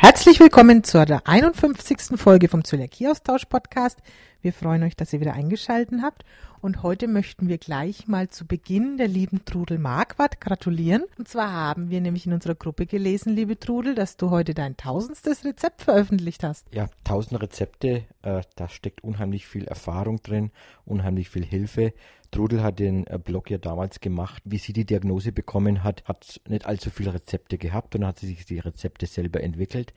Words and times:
Herzlich 0.00 0.38
willkommen 0.38 0.84
zur 0.84 1.04
51. 1.24 2.20
Folge 2.20 2.48
vom 2.48 2.62
Zöliakie-Austausch-Podcast. 2.62 3.98
Wir 4.40 4.52
freuen 4.52 4.84
euch, 4.84 4.94
dass 4.94 5.12
ihr 5.12 5.20
wieder 5.20 5.32
eingeschaltet 5.32 6.02
habt. 6.02 6.24
Und 6.60 6.84
heute 6.84 7.08
möchten 7.08 7.48
wir 7.48 7.58
gleich 7.58 8.06
mal 8.06 8.28
zu 8.28 8.46
Beginn 8.46 8.96
der 8.96 9.08
lieben 9.08 9.44
Trudel 9.44 9.78
Marquardt 9.78 10.40
gratulieren. 10.40 11.02
Und 11.18 11.26
zwar 11.26 11.50
haben 11.50 11.90
wir 11.90 12.00
nämlich 12.00 12.26
in 12.26 12.32
unserer 12.32 12.54
Gruppe 12.54 12.86
gelesen, 12.86 13.34
liebe 13.34 13.58
Trudel, 13.58 13.96
dass 13.96 14.16
du 14.16 14.30
heute 14.30 14.54
dein 14.54 14.76
tausendstes 14.76 15.44
Rezept 15.44 15.82
veröffentlicht 15.82 16.44
hast. 16.44 16.66
Ja, 16.72 16.88
tausend 17.02 17.42
Rezepte, 17.42 18.04
äh, 18.22 18.42
da 18.54 18.68
steckt 18.68 19.02
unheimlich 19.02 19.48
viel 19.48 19.64
Erfahrung 19.64 20.22
drin, 20.22 20.52
unheimlich 20.84 21.28
viel 21.28 21.44
Hilfe. 21.44 21.92
Trudel 22.30 22.62
hat 22.62 22.78
den 22.78 23.06
äh, 23.06 23.18
Blog 23.18 23.50
ja 23.50 23.58
damals 23.58 24.00
gemacht, 24.00 24.42
wie 24.44 24.58
sie 24.58 24.72
die 24.72 24.84
Diagnose 24.84 25.32
bekommen 25.32 25.82
hat, 25.84 26.04
hat 26.04 26.40
nicht 26.48 26.66
allzu 26.66 26.90
viele 26.90 27.14
Rezepte 27.14 27.58
gehabt 27.58 27.94
und 27.94 28.06
hat 28.06 28.18
sie 28.18 28.26
sich 28.26 28.44
die 28.44 28.58
Rezepte 28.58 29.06
selber 29.06 29.42
entwickelt. 29.42 29.92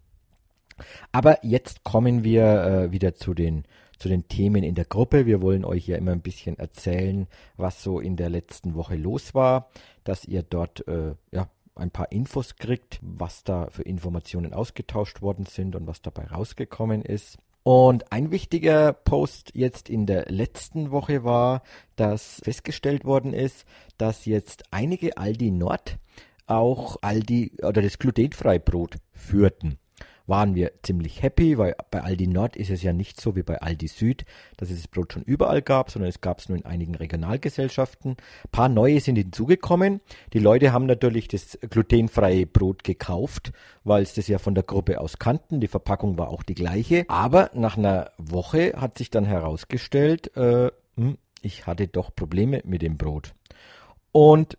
Aber 1.12 1.44
jetzt 1.44 1.84
kommen 1.84 2.24
wir 2.24 2.44
äh, 2.44 2.92
wieder 2.92 3.16
zu 3.16 3.34
den, 3.34 3.64
zu 3.98 4.10
den 4.10 4.28
Themen 4.28 4.64
in 4.64 4.76
der 4.76 4.86
Gruppe. 4.86 5.26
Wir 5.26 5.42
wollen 5.42 5.66
euch 5.66 5.88
ja 5.88 5.98
immer 5.98 6.12
ein 6.12 6.22
bisschen 6.22 6.60
erzählen, 6.60 7.28
was 7.56 7.82
so 7.82 8.00
in 8.00 8.16
der 8.16 8.30
letzten 8.30 8.76
Woche 8.76 8.96
los 8.96 9.34
war, 9.34 9.70
dass 10.04 10.26
ihr 10.26 10.44
dort 10.44 10.88
äh, 10.88 11.16
ja, 11.32 11.50
ein 11.76 11.92
paar 11.92 12.12
Infos 12.12 12.56
kriegt, 12.58 13.00
was 13.02 13.44
da 13.44 13.70
für 13.70 13.84
Informationen 13.84 14.54
ausgetauscht 14.54 15.22
worden 15.22 15.46
sind 15.46 15.76
und 15.76 15.88
was 15.88 16.02
dabei 16.02 16.26
rausgekommen 16.26 17.02
ist. 17.02 17.38
Und 17.68 18.14
ein 18.14 18.32
wichtiger 18.32 18.94
Post 18.94 19.52
jetzt 19.54 19.90
in 19.90 20.06
der 20.06 20.32
letzten 20.32 20.90
Woche 20.90 21.26
war, 21.26 21.64
dass 21.98 22.40
festgestellt 22.42 23.04
worden 23.04 23.34
ist, 23.34 23.66
dass 23.98 24.24
jetzt 24.24 24.64
einige 24.72 25.18
Aldi 25.18 25.52
Nord 25.52 25.98
auch 26.46 26.96
Aldi 27.02 27.58
oder 27.62 27.82
das 27.82 28.00
glutenfreie 28.00 28.62
Brot 28.62 28.96
führten 29.12 29.80
waren 30.28 30.56
wir 30.56 30.72
ziemlich 30.84 31.24
happy, 31.24 31.58
weil 31.58 31.76
bei 31.90 32.02
Aldi 32.02 32.28
Nord 32.28 32.56
ist 32.56 32.70
es 32.70 32.84
ja 32.84 32.94
nicht 32.94 33.20
so 33.20 33.36
wie 33.36 33.44
bei 33.44 33.62
Aldi 33.62 33.88
Süd, 33.88 34.26
dass 34.58 34.70
es 34.70 34.78
das 34.78 34.88
Brot 34.88 35.14
schon 35.14 35.24
überall 35.24 35.62
gab, 35.62 35.90
sondern 35.90 36.10
es 36.10 36.22
gab 36.22 36.40
es 36.40 36.50
nur 36.50 36.58
in 36.58 36.66
einigen 36.66 36.96
Regionalgesellschaften. 36.96 38.12
Ein 38.12 38.52
paar 38.52 38.70
neue 38.70 39.00
sind 39.00 39.16
hinzugekommen. 39.16 40.02
Die 40.34 40.40
Leute 40.40 40.74
haben 40.74 40.86
natürlich 40.86 41.28
das 41.28 41.58
glutenfreie 41.70 42.46
Brot 42.46 42.84
gekauft, 42.84 43.52
weil 43.84 44.04
es 44.04 44.14
das 44.14 44.28
ja 44.28 44.38
von 44.38 44.54
der 44.54 44.64
Gruppe 44.64 45.00
aus 45.00 45.18
kannten. 45.18 45.62
Die 45.62 45.68
Verpackung 45.68 46.18
war 46.18 46.30
auch 46.30 46.44
die 46.44 46.56
gleiche. 46.56 47.06
Aber 47.08 47.50
nach 47.54 47.78
einer 47.78 48.12
Woche 48.18 48.74
hat 48.76 48.98
sich 48.98 49.10
dann 49.10 49.26
herausgestellt, 49.26 50.36
äh, 50.36 50.72
hm, 50.96 51.18
ich 51.42 51.66
hatte 51.66 51.88
doch 51.88 52.14
Probleme 52.14 52.62
mit 52.66 52.82
dem 52.82 52.98
Brot. 52.98 53.34
Und 54.12 54.58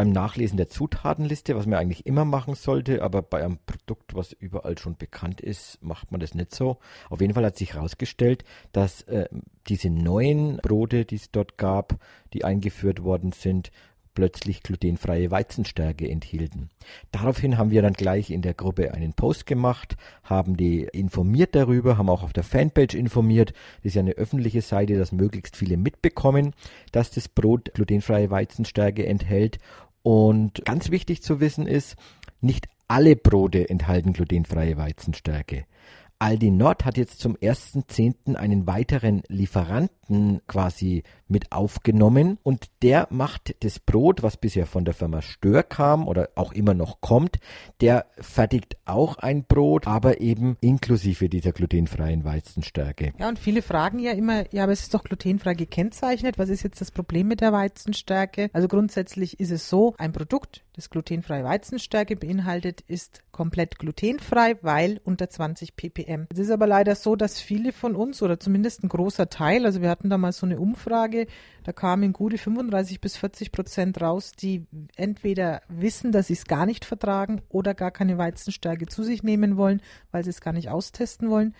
beim 0.00 0.12
Nachlesen 0.12 0.56
der 0.56 0.70
Zutatenliste, 0.70 1.56
was 1.56 1.66
man 1.66 1.78
eigentlich 1.78 2.06
immer 2.06 2.24
machen 2.24 2.54
sollte, 2.54 3.02
aber 3.02 3.20
bei 3.20 3.44
einem 3.44 3.58
Produkt, 3.66 4.14
was 4.14 4.32
überall 4.32 4.78
schon 4.78 4.96
bekannt 4.96 5.42
ist, 5.42 5.76
macht 5.82 6.10
man 6.10 6.22
das 6.22 6.34
nicht 6.34 6.54
so. 6.54 6.78
Auf 7.10 7.20
jeden 7.20 7.34
Fall 7.34 7.44
hat 7.44 7.58
sich 7.58 7.74
herausgestellt, 7.74 8.42
dass 8.72 9.02
äh, 9.02 9.28
diese 9.68 9.90
neuen 9.90 10.56
Brote, 10.56 11.04
die 11.04 11.16
es 11.16 11.30
dort 11.30 11.58
gab, 11.58 11.98
die 12.32 12.46
eingeführt 12.46 13.02
worden 13.02 13.32
sind, 13.32 13.72
plötzlich 14.14 14.62
glutenfreie 14.62 15.30
Weizenstärke 15.30 16.08
enthielten. 16.08 16.70
Daraufhin 17.12 17.58
haben 17.58 17.70
wir 17.70 17.82
dann 17.82 17.92
gleich 17.92 18.30
in 18.30 18.42
der 18.42 18.54
Gruppe 18.54 18.92
einen 18.92 19.12
Post 19.12 19.46
gemacht, 19.46 19.96
haben 20.24 20.56
die 20.56 20.82
informiert 20.92 21.54
darüber, 21.54 21.96
haben 21.98 22.08
auch 22.08 22.22
auf 22.22 22.32
der 22.32 22.44
Fanpage 22.44 22.94
informiert. 22.94 23.52
Das 23.78 23.86
ist 23.86 23.94
ja 23.94 24.00
eine 24.00 24.12
öffentliche 24.12 24.62
Seite, 24.62 24.98
dass 24.98 25.12
möglichst 25.12 25.56
viele 25.56 25.76
mitbekommen, 25.76 26.54
dass 26.92 27.10
das 27.10 27.28
Brot 27.28 27.72
glutenfreie 27.74 28.30
Weizenstärke 28.30 29.06
enthält. 29.06 29.58
Und 30.02 30.64
ganz 30.64 30.90
wichtig 30.90 31.22
zu 31.22 31.40
wissen 31.40 31.66
ist, 31.66 31.96
nicht 32.40 32.68
alle 32.88 33.16
Brote 33.16 33.68
enthalten 33.68 34.12
glutenfreie 34.12 34.76
Weizenstärke. 34.76 35.64
Aldi 36.22 36.50
Nord 36.50 36.84
hat 36.84 36.98
jetzt 36.98 37.18
zum 37.18 37.34
1.10. 37.34 38.36
einen 38.36 38.66
weiteren 38.66 39.22
Lieferanten 39.28 40.42
quasi 40.46 41.02
mit 41.28 41.50
aufgenommen 41.50 42.36
und 42.42 42.66
der 42.82 43.08
macht 43.10 43.54
das 43.60 43.78
Brot, 43.78 44.22
was 44.22 44.36
bisher 44.36 44.66
von 44.66 44.84
der 44.84 44.92
Firma 44.92 45.22
Stör 45.22 45.62
kam 45.62 46.06
oder 46.06 46.28
auch 46.34 46.52
immer 46.52 46.74
noch 46.74 47.00
kommt, 47.00 47.38
der 47.80 48.04
fertigt 48.20 48.76
auch 48.84 49.16
ein 49.16 49.44
Brot, 49.44 49.86
aber 49.86 50.20
eben 50.20 50.58
inklusive 50.60 51.30
dieser 51.30 51.52
glutenfreien 51.52 52.22
Weizenstärke. 52.22 53.14
Ja, 53.18 53.30
und 53.30 53.38
viele 53.38 53.62
fragen 53.62 53.98
ja 53.98 54.12
immer, 54.12 54.44
ja, 54.52 54.64
aber 54.64 54.72
es 54.72 54.82
ist 54.82 54.92
doch 54.92 55.04
glutenfrei 55.04 55.54
gekennzeichnet. 55.54 56.38
Was 56.38 56.50
ist 56.50 56.62
jetzt 56.62 56.82
das 56.82 56.90
Problem 56.90 57.28
mit 57.28 57.40
der 57.40 57.54
Weizenstärke? 57.54 58.50
Also 58.52 58.68
grundsätzlich 58.68 59.40
ist 59.40 59.52
es 59.52 59.70
so, 59.70 59.94
ein 59.96 60.12
Produkt, 60.12 60.64
das 60.80 60.88
glutenfreie 60.88 61.44
Weizenstärke 61.44 62.16
beinhaltet, 62.16 62.80
ist 62.80 63.22
komplett 63.32 63.78
glutenfrei, 63.78 64.56
weil 64.62 64.98
unter 65.04 65.28
20 65.28 65.76
ppm. 65.76 66.26
Es 66.32 66.38
ist 66.38 66.50
aber 66.50 66.66
leider 66.66 66.94
so, 66.94 67.16
dass 67.16 67.38
viele 67.38 67.72
von 67.72 67.94
uns 67.94 68.22
oder 68.22 68.40
zumindest 68.40 68.82
ein 68.82 68.88
großer 68.88 69.28
Teil, 69.28 69.66
also 69.66 69.82
wir 69.82 69.90
hatten 69.90 70.08
da 70.08 70.16
mal 70.16 70.32
so 70.32 70.46
eine 70.46 70.58
Umfrage, 70.58 71.26
da 71.64 71.72
kamen 71.72 72.14
gute 72.14 72.38
35 72.38 73.00
bis 73.00 73.18
40 73.18 73.52
Prozent 73.52 74.00
raus, 74.00 74.32
die 74.32 74.66
entweder 74.96 75.60
wissen, 75.68 76.12
dass 76.12 76.28
sie 76.28 76.32
es 76.32 76.46
gar 76.46 76.64
nicht 76.64 76.86
vertragen 76.86 77.42
oder 77.50 77.74
gar 77.74 77.90
keine 77.90 78.16
Weizenstärke 78.16 78.86
zu 78.86 79.02
sich 79.02 79.22
nehmen 79.22 79.58
wollen, 79.58 79.82
weil 80.12 80.24
sie 80.24 80.30
es 80.30 80.40
gar 80.40 80.54
nicht 80.54 80.70
austesten 80.70 81.28
wollen. 81.28 81.54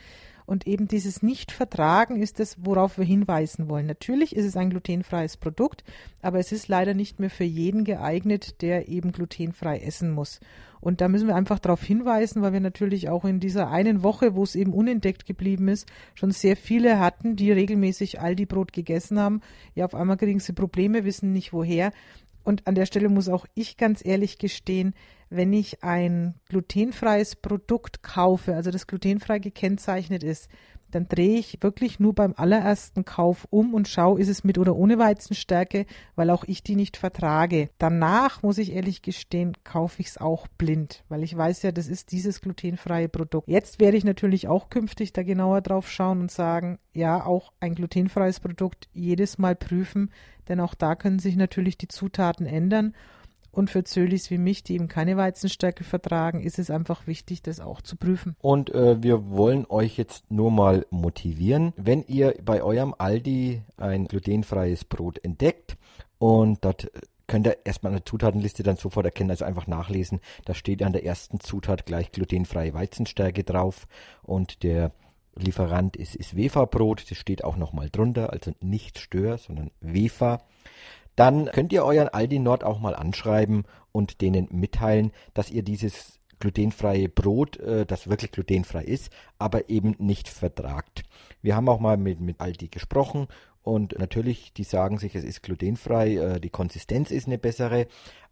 Und 0.51 0.67
eben 0.67 0.89
dieses 0.89 1.23
Nicht-Vertragen 1.23 2.21
ist 2.21 2.41
es, 2.41 2.57
worauf 2.61 2.99
wir 2.99 3.05
hinweisen 3.05 3.69
wollen. 3.69 3.87
Natürlich 3.87 4.35
ist 4.35 4.45
es 4.45 4.57
ein 4.57 4.71
glutenfreies 4.71 5.37
Produkt, 5.37 5.85
aber 6.23 6.41
es 6.41 6.51
ist 6.51 6.67
leider 6.67 6.93
nicht 6.93 7.21
mehr 7.21 7.31
für 7.31 7.45
jeden 7.45 7.85
geeignet, 7.85 8.61
der 8.61 8.89
eben 8.89 9.13
glutenfrei 9.13 9.79
essen 9.79 10.11
muss. 10.11 10.41
Und 10.81 11.01
da 11.01 11.07
müssen 11.07 11.29
wir 11.29 11.37
einfach 11.37 11.61
darauf 11.61 11.85
hinweisen, 11.85 12.43
weil 12.43 12.53
wir 12.53 12.59
natürlich 12.59 13.09
auch 13.09 13.25
in 13.25 13.39
dieser 13.39 13.71
einen 13.71 14.03
Woche, 14.03 14.35
wo 14.35 14.43
es 14.43 14.57
eben 14.57 14.73
unentdeckt 14.73 15.25
geblieben 15.25 15.69
ist, 15.69 15.87
schon 16.17 16.33
sehr 16.33 16.57
viele 16.57 16.99
hatten, 16.99 17.37
die 17.37 17.53
regelmäßig 17.53 18.21
Aldi-Brot 18.21 18.73
gegessen 18.73 19.21
haben. 19.21 19.43
Ja, 19.77 19.85
auf 19.85 19.95
einmal 19.95 20.17
kriegen 20.17 20.41
sie 20.41 20.53
Probleme, 20.53 21.05
wissen 21.05 21.33
nicht 21.33 21.53
woher. 21.53 21.93
Und 22.43 22.67
an 22.67 22.75
der 22.75 22.87
Stelle 22.87 23.09
muss 23.09 23.29
auch 23.29 23.47
ich 23.55 23.77
ganz 23.77 24.05
ehrlich 24.05 24.39
gestehen, 24.39 24.95
wenn 25.31 25.53
ich 25.53 25.83
ein 25.83 26.35
glutenfreies 26.49 27.37
Produkt 27.37 28.03
kaufe, 28.03 28.55
also 28.55 28.71
das 28.71 28.87
glutenfrei 28.87 29.39
gekennzeichnet 29.39 30.23
ist, 30.25 30.49
dann 30.91 31.07
drehe 31.09 31.39
ich 31.39 31.59
wirklich 31.61 32.01
nur 32.01 32.15
beim 32.15 32.35
allerersten 32.37 33.05
Kauf 33.05 33.47
um 33.51 33.75
und 33.75 33.87
schaue, 33.89 34.21
ist 34.21 34.29
es 34.29 34.45
mit 34.45 34.59
oder 34.59 34.75
ohne 34.75 34.99
Weizenstärke, 34.99 35.87
weil 36.17 36.31
auch 36.31 36.45
ich 36.45 36.65
die 36.65 36.75
nicht 36.75 36.97
vertrage. 36.97 37.71
Danach, 37.79 38.43
muss 38.43 38.59
ich 38.59 38.73
ehrlich 38.73 39.03
gestehen, 39.03 39.57
kaufe 39.65 40.01
ich 40.01 40.09
es 40.09 40.19
auch 40.19 40.49
blind, 40.59 41.05
weil 41.09 41.23
ich 41.23 41.37
weiß 41.37 41.63
ja, 41.63 41.73
das 41.73 41.87
ist 41.87 42.11
dieses 42.13 42.41
glutenfreie 42.41 43.09
Produkt. 43.09 43.49
Jetzt 43.49 43.81
werde 43.81 43.97
ich 43.97 44.05
natürlich 44.05 44.49
auch 44.49 44.69
künftig 44.69 45.13
da 45.13 45.23
genauer 45.23 45.61
drauf 45.61 45.89
schauen 45.91 46.21
und 46.21 46.31
sagen, 46.31 46.79
ja, 46.93 47.25
auch 47.25 47.53
ein 47.61 47.75
glutenfreies 47.75 48.41
Produkt 48.41 48.89
jedes 48.93 49.39
Mal 49.39 49.55
prüfen, 49.55 50.11
denn 50.49 50.61
auch 50.61 50.75
da 50.75 50.97
können 50.97 51.21
sich 51.21 51.37
natürlich 51.37 51.79
die 51.79 51.89
Zutaten 51.89 52.47
ändern 52.47 52.95
und 53.53 53.71
für 53.71 53.85
Zölis 53.85 54.31
wie 54.31 54.39
mich, 54.39 54.63
die 54.63 54.75
eben 54.75 54.89
keine 54.89 55.17
Weizenstärke 55.17 55.85
vertragen, 55.85 56.41
ist 56.41 56.59
es 56.59 56.71
einfach 56.71 57.07
wichtig, 57.07 57.43
das 57.43 57.61
auch 57.61 57.81
zu 57.81 57.97
prüfen. 57.97 58.37
Und 58.41 58.73
äh, 58.75 59.03
wir 59.03 59.31
wollen 59.31 59.67
euch 59.69 59.97
jetzt 59.97 60.31
nur 60.31 60.51
mal 60.51 60.87
motivieren, 60.91 61.73
wenn 61.77 62.05
ihr 62.07 62.35
bei 62.43 62.63
eurem 62.63 62.95
Aldi 62.97 63.63
ein 63.77 64.07
glutenfreies 64.07 64.85
Brot 64.85 65.23
entdeckt 65.25 65.77
und 66.19 66.65
dort 66.65 66.91
könnt 67.27 67.47
ihr 67.47 67.59
erstmal 67.65 67.93
eine 67.93 68.05
Zutatenliste 68.05 68.65
dann 68.65 68.77
sofort 68.77 69.07
erkennen, 69.07 69.31
also 69.31 69.45
einfach 69.45 69.69
nachlesen. 69.69 70.21
Da 70.45 70.55
steht 70.55 70.83
an 70.83 70.93
der 70.93 71.05
ersten 71.05 71.39
Zutat 71.39 71.87
gleich 71.87 72.11
glutenfreie 72.11 72.75
Weizenstärke 72.75 73.45
drauf 73.45 73.87
und 74.23 74.65
der 74.65 74.93
Lieferant 75.37 75.97
ist, 75.97 76.17
ist 76.17 76.37
Wefa-Brot, 76.37 77.09
das 77.09 77.17
steht 77.17 77.45
auch 77.45 77.57
nochmal 77.57 77.89
drunter, 77.89 78.33
also 78.33 78.53
nicht 78.61 78.99
Stör, 78.99 79.39
sondern 79.39 79.71
Wefa 79.81 80.43
dann 81.17 81.47
könnt 81.47 81.73
ihr 81.73 81.85
euren 81.85 82.09
Aldi 82.09 82.39
Nord 82.39 82.65
auch 82.65 82.81
mal 82.81 82.95
anschreiben 82.95 83.65
und 83.93 84.21
denen 84.21 84.49
mitteilen, 84.51 85.13
dass 85.35 85.51
ihr 85.51 85.63
dieses 85.63 86.19
glutenfreie 86.39 87.09
Brot, 87.09 87.59
äh, 87.59 87.87
das 87.87 88.09
wirklich 88.09 88.33
glutenfrei 88.33 88.83
ist, 88.83 89.11
aber 89.39 89.69
eben 89.69 89.95
nicht 89.99 90.29
vertragt. 90.29 91.03
Wir 91.43 91.55
haben 91.55 91.69
auch 91.69 91.81
mal 91.81 91.97
mit, 91.97 92.21
mit 92.21 92.41
Aldi 92.41 92.69
gesprochen 92.69 93.29
und 93.63 93.99
natürlich, 93.99 94.53
die 94.53 94.65
sagen 94.65 94.99
sich, 94.99 95.15
es 95.15 95.25
ist 95.25 95.43
glutenfrei, 95.43 96.17
äh, 96.17 96.41
die 96.41 96.51
Konsistenz 96.51 97.11
ist 97.11 97.27
eine 97.27 97.39
bessere, 97.39 97.87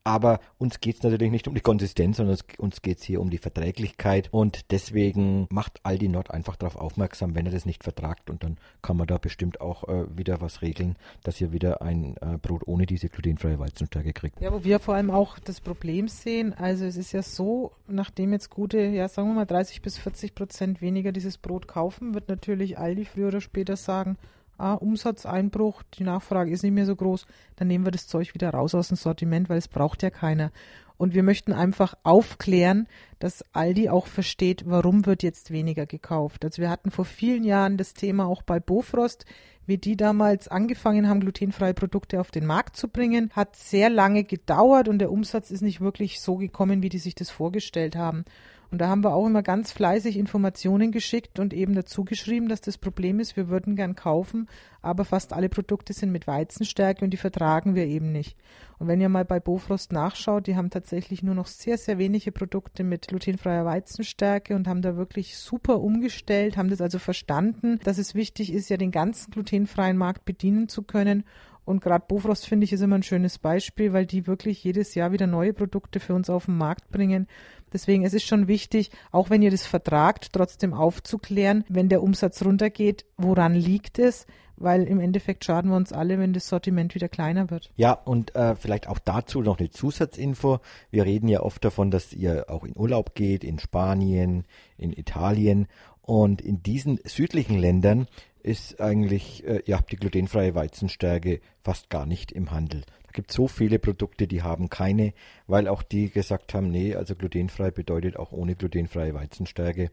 aber 0.09 0.41
uns 0.57 0.81
geht 0.81 0.97
es 0.97 1.03
natürlich 1.03 1.31
nicht 1.31 1.49
um 1.49 1.55
die 1.55 1.61
Konsistenz, 1.61 2.17
sondern 2.17 2.39
uns 2.57 2.81
geht 2.81 2.99
es 2.99 3.05
hier 3.05 3.21
um 3.21 3.29
die 3.29 3.37
Verträglichkeit. 3.37 4.29
Und 4.31 4.71
deswegen 4.71 5.47
macht 5.51 5.81
Aldi 5.83 6.09
Nord 6.09 6.31
einfach 6.31 6.57
darauf 6.57 6.77
aufmerksam, 6.77 7.35
wenn 7.35 7.45
er 7.45 7.53
das 7.53 7.67
nicht 7.67 7.85
vertragt. 7.85 8.31
Und 8.31 8.43
dann 8.43 8.57
kann 8.81 8.97
man 8.97 9.07
da 9.07 9.19
bestimmt 9.19 9.61
auch 9.61 9.87
äh, 9.87 10.07
wieder 10.17 10.41
was 10.41 10.63
regeln, 10.63 10.97
dass 11.25 11.39
ihr 11.43 11.53
wieder 11.53 11.83
ein 11.83 12.17
äh, 12.23 12.39
Brot 12.39 12.63
ohne 12.67 12.87
diese 12.87 13.11
glutenfreie 13.11 13.59
Weizenstärke 13.59 14.15
kriegt. 14.15 14.41
Ja, 14.41 14.51
wo 14.51 14.65
wir 14.65 14.81
vor 14.81 14.95
allem 14.95 15.11
auch 15.11 15.39
das 15.41 15.61
Problem 15.61 16.09
sehen, 16.09 16.55
also 16.55 16.87
es 16.87 16.97
ist 16.97 17.13
ja 17.13 17.23
so, 17.23 17.73
nachdem 17.87 18.33
jetzt 18.33 18.49
gute, 18.49 18.79
ja 18.79 19.09
sagen 19.09 19.29
wir 19.29 19.35
mal 19.35 19.45
30 19.45 19.83
bis 19.83 19.99
40 19.99 20.35
Prozent 20.35 20.81
weniger 20.81 21.13
dieses 21.13 21.37
Brot 21.37 21.69
kaufen, 21.69 22.15
wird 22.15 22.31
natürlich 22.31 22.79
Aldi 22.79 23.05
früher 23.05 23.29
oder 23.29 23.43
später 23.43 23.77
sagen, 23.77 24.17
ah, 24.59 24.75
Umsatzeinbruch, 24.75 25.83
die 25.95 26.05
Nachfrage 26.05 26.51
ist 26.51 26.63
nicht 26.63 26.75
mehr 26.75 26.87
so 26.87 26.97
groß, 26.97 27.27
dann 27.57 27.69
nehmen 27.69 27.87
wir 27.87 27.93
das 27.93 28.07
Zeug 28.07 28.35
wieder 28.35 28.51
raus 28.51 28.75
aus 28.75 28.89
dem 28.89 28.97
Sortiment, 28.97 29.49
weil 29.49 29.59
es 29.59 29.69
braucht 29.69 30.03
ja 30.03 30.11
keiner. 30.11 30.51
Und 30.99 31.15
wir 31.15 31.23
möchten 31.23 31.53
einfach 31.53 31.95
aufklären, 32.03 32.89
dass 33.21 33.45
Aldi 33.53 33.89
auch 33.89 34.09
versteht, 34.09 34.65
warum 34.67 35.07
wird 35.07 35.23
jetzt 35.23 35.53
weniger 35.53 35.87
gekauft. 35.87 36.45
Also 36.45 36.61
wir 36.61 36.71
hatten 36.71 36.91
vor 36.91 37.05
vielen 37.05 37.45
Jahren 37.45 37.77
das 37.77 37.95
Thema 37.95 38.27
auch 38.27 38.43
bei 38.43 38.59
Bofrost, 38.59 39.25
wie 39.65 39.79
die 39.79 39.97
damals 39.97 40.49
angefangen 40.49 41.09
haben, 41.09 41.21
glutenfreie 41.21 41.75
Produkte 41.75 42.21
auf 42.21 42.33
den 42.33 42.47
Markt 42.47 42.77
zu 42.77 42.89
bringen, 42.89 43.31
hat 43.33 43.55
sehr 43.55 43.91
lange 43.91 44.25
gedauert 44.25 44.89
und 44.89 44.99
der 44.99 45.13
Umsatz 45.13 45.53
ist 45.53 45.61
nicht 45.61 45.81
wirklich 45.81 46.21
so 46.21 46.37
gekommen, 46.37 46.83
wie 46.83 46.89
die 46.89 46.99
sich 46.99 47.15
das 47.15 47.31
vorgestellt 47.31 47.95
haben. 47.95 48.25
Und 48.71 48.79
da 48.79 48.89
haben 48.89 49.03
wir 49.03 49.15
auch 49.15 49.27
immer 49.27 49.43
ganz 49.43 49.73
fleißig 49.73 50.19
Informationen 50.19 50.93
geschickt 50.93 51.39
und 51.39 51.55
eben 51.55 51.75
dazu 51.75 52.05
geschrieben, 52.05 52.49
dass 52.49 52.61
das 52.61 52.77
Problem 52.77 53.19
ist, 53.19 53.37
wir 53.37 53.49
würden 53.49 53.77
gern 53.77 53.95
kaufen, 53.95 54.47
aber 54.83 55.07
fast 55.07 55.33
alle 55.33 55.49
Produkte 55.49 55.95
sind 55.95 56.13
mit 56.13 56.27
Weizenstärke 56.27 57.05
und 57.05 57.11
die 57.11 57.17
vertragen 57.17 57.75
wir 57.75 57.87
eben 57.87 58.13
nicht. 58.13 58.37
Und 58.79 58.87
wenn 58.87 59.01
ihr 59.01 59.09
mal 59.09 59.25
bei 59.25 59.41
Bofrost 59.41 59.93
nachschaut, 59.93 60.47
die 60.47 60.55
haben 60.55 60.71
tatsächlich 60.71 61.23
nur 61.23 61.35
noch 61.35 61.47
sehr, 61.47 61.79
sehr 61.79 61.99
wenige 61.99 62.31
Produkte 62.31 62.85
mit 62.85 63.09
glutenfreier 63.09 63.65
Weizenstärke 63.65 64.55
und 64.55 64.69
haben 64.69 64.83
da 64.83 64.97
wirklich 64.97 65.39
super 65.39 65.81
umgestellt, 65.81 66.57
haben 66.57 66.69
das 66.69 66.83
also 66.83 66.99
verstanden, 66.99 67.81
dass 67.85 67.97
es 67.99 68.15
wichtig 68.15 68.53
ist, 68.53 68.69
ja 68.69 68.77
den 68.77 68.91
ganzen 68.91 69.31
glutenfreien 69.31 69.97
Markt 69.97 70.27
bedienen 70.27 70.69
zu 70.69 70.83
können 70.83 71.25
und 71.69 71.83
gerade 71.83 72.07
Bofrost 72.09 72.47
finde 72.47 72.65
ich 72.65 72.73
ist 72.73 72.81
immer 72.81 72.97
ein 72.97 73.03
schönes 73.03 73.37
Beispiel, 73.37 73.93
weil 73.93 74.07
die 74.07 74.27
wirklich 74.27 74.65
jedes 74.65 74.95
Jahr 74.95 75.13
wieder 75.13 75.27
neue 75.27 75.53
Produkte 75.53 76.01
für 76.01 76.15
uns 76.15 76.31
auf 76.31 76.47
den 76.47 76.57
Markt 76.57 76.91
bringen. 76.91 77.27
Deswegen 77.73 78.05
es 78.05 78.15
ist 78.15 78.27
schon 78.27 78.49
wichtig, 78.49 78.91
auch 79.13 79.31
wenn 79.31 79.43
ihr 79.43 79.51
das 79.51 79.67
vertragt, 79.67 80.31
trotzdem 80.33 80.75
aufzuklären, 80.75 81.65
wenn 81.69 81.89
der 81.89 82.03
Umsatz 82.03 82.45
runtergeht, 82.45 83.05
woran 83.17 83.55
liegt 83.55 83.99
es? 83.99 84.27
Weil 84.61 84.85
im 84.85 84.99
Endeffekt 84.99 85.45
schaden 85.45 85.71
wir 85.71 85.77
uns 85.77 85.93
alle, 85.93 86.19
wenn 86.19 86.33
das 86.33 86.49
Sortiment 86.49 86.95
wieder 86.97 87.09
kleiner 87.09 87.49
wird. 87.51 87.71
Ja, 87.77 87.93
und 87.93 88.35
äh, 88.35 88.57
vielleicht 88.57 88.89
auch 88.89 88.99
dazu 88.99 89.41
noch 89.41 89.59
eine 89.61 89.71
Zusatzinfo. 89.71 90.59
Wir 90.91 91.05
reden 91.05 91.29
ja 91.29 91.41
oft 91.41 91.65
davon, 91.65 91.93
dass 91.93 92.13
ihr 92.13 92.47
auch 92.49 92.65
in 92.65 92.77
Urlaub 92.77 93.15
geht, 93.15 93.45
in 93.45 93.61
Spanien, 93.61 94.47
in 94.77 94.93
Italien. 94.93 95.69
Und 96.03 96.41
in 96.41 96.63
diesen 96.63 96.99
südlichen 97.05 97.57
Ländern 97.57 98.09
ist 98.43 98.81
eigentlich 98.81 99.47
äh, 99.47 99.63
ja, 99.67 99.79
die 99.91 99.97
glutenfreie 99.97 100.55
Weizenstärke 100.55 101.41
fast 101.63 101.91
gar 101.91 102.07
nicht 102.07 102.33
im 102.33 102.51
Handel. 102.51 102.83
Da 103.09 103.13
gibt 103.13 103.31
es 103.31 103.37
so 103.37 103.49
viele 103.49 103.79
Produkte, 103.79 104.27
die 104.27 104.43
haben 104.43 104.69
keine, 104.69 105.15
weil 105.47 105.67
auch 105.67 105.83
die 105.83 106.11
gesagt 106.11 106.55
haben, 106.55 106.71
nee, 106.71 106.95
also 106.95 107.15
glutenfrei 107.15 107.71
bedeutet 107.71 108.17
auch 108.17 108.33
ohne 108.33 108.55
glutenfreie 108.55 109.15
Weizenstärke. 109.15 109.91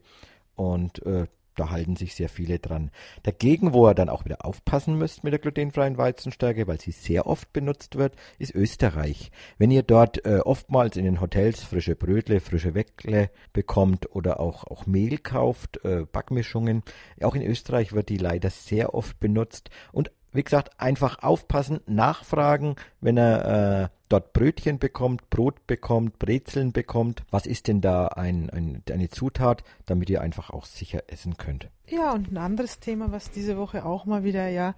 Und 0.54 1.04
äh, 1.04 1.26
da 1.56 1.70
halten 1.70 1.96
sich 1.96 2.14
sehr 2.14 2.28
viele 2.28 2.58
dran. 2.58 2.90
Dagegen, 3.22 3.72
wo 3.72 3.86
er 3.86 3.94
dann 3.94 4.10
auch 4.10 4.24
wieder 4.26 4.44
aufpassen 4.44 4.96
müsst 4.96 5.24
mit 5.24 5.32
der 5.32 5.40
glutenfreien 5.40 5.96
Weizenstärke, 5.96 6.66
weil 6.66 6.80
sie 6.80 6.92
sehr 6.92 7.26
oft 7.26 7.52
benutzt 7.52 7.96
wird, 7.96 8.14
ist 8.38 8.54
Österreich. 8.54 9.30
Wenn 9.56 9.70
ihr 9.70 9.82
dort 9.82 10.24
äh, 10.26 10.40
oftmals 10.44 10.96
in 10.96 11.04
den 11.04 11.20
Hotels 11.20 11.62
frische 11.64 11.96
Brötle, 11.96 12.40
frische 12.40 12.74
Weckle 12.74 13.30
bekommt 13.54 14.14
oder 14.14 14.38
auch, 14.38 14.64
auch 14.64 14.86
Mehl 14.86 15.18
kauft, 15.18 15.82
äh, 15.84 16.04
Backmischungen, 16.04 16.82
auch 17.22 17.34
in 17.34 17.42
Österreich 17.42 17.94
wird 17.94 18.10
die 18.10 18.18
leider 18.18 18.50
sehr 18.50 18.94
oft 18.94 19.18
benutzt 19.18 19.70
und 19.92 20.10
wie 20.36 20.44
gesagt, 20.44 20.80
einfach 20.80 21.22
aufpassen, 21.22 21.80
nachfragen, 21.86 22.76
wenn 23.00 23.16
er 23.16 23.82
äh, 23.84 23.88
dort 24.08 24.32
Brötchen 24.32 24.78
bekommt, 24.78 25.28
Brot 25.30 25.66
bekommt, 25.66 26.18
Brezeln 26.18 26.72
bekommt. 26.72 27.24
Was 27.30 27.46
ist 27.46 27.68
denn 27.68 27.80
da 27.80 28.08
ein, 28.08 28.50
ein, 28.50 28.82
eine 28.90 29.08
Zutat, 29.08 29.64
damit 29.86 30.10
ihr 30.10 30.20
einfach 30.20 30.50
auch 30.50 30.64
sicher 30.64 31.04
essen 31.08 31.36
könnt? 31.36 31.68
Ja, 31.88 32.12
und 32.12 32.30
ein 32.30 32.38
anderes 32.38 32.80
Thema, 32.80 33.12
was 33.12 33.30
diese 33.30 33.56
Woche 33.56 33.84
auch 33.84 34.04
mal 34.04 34.24
wieder 34.24 34.48
ja 34.48 34.74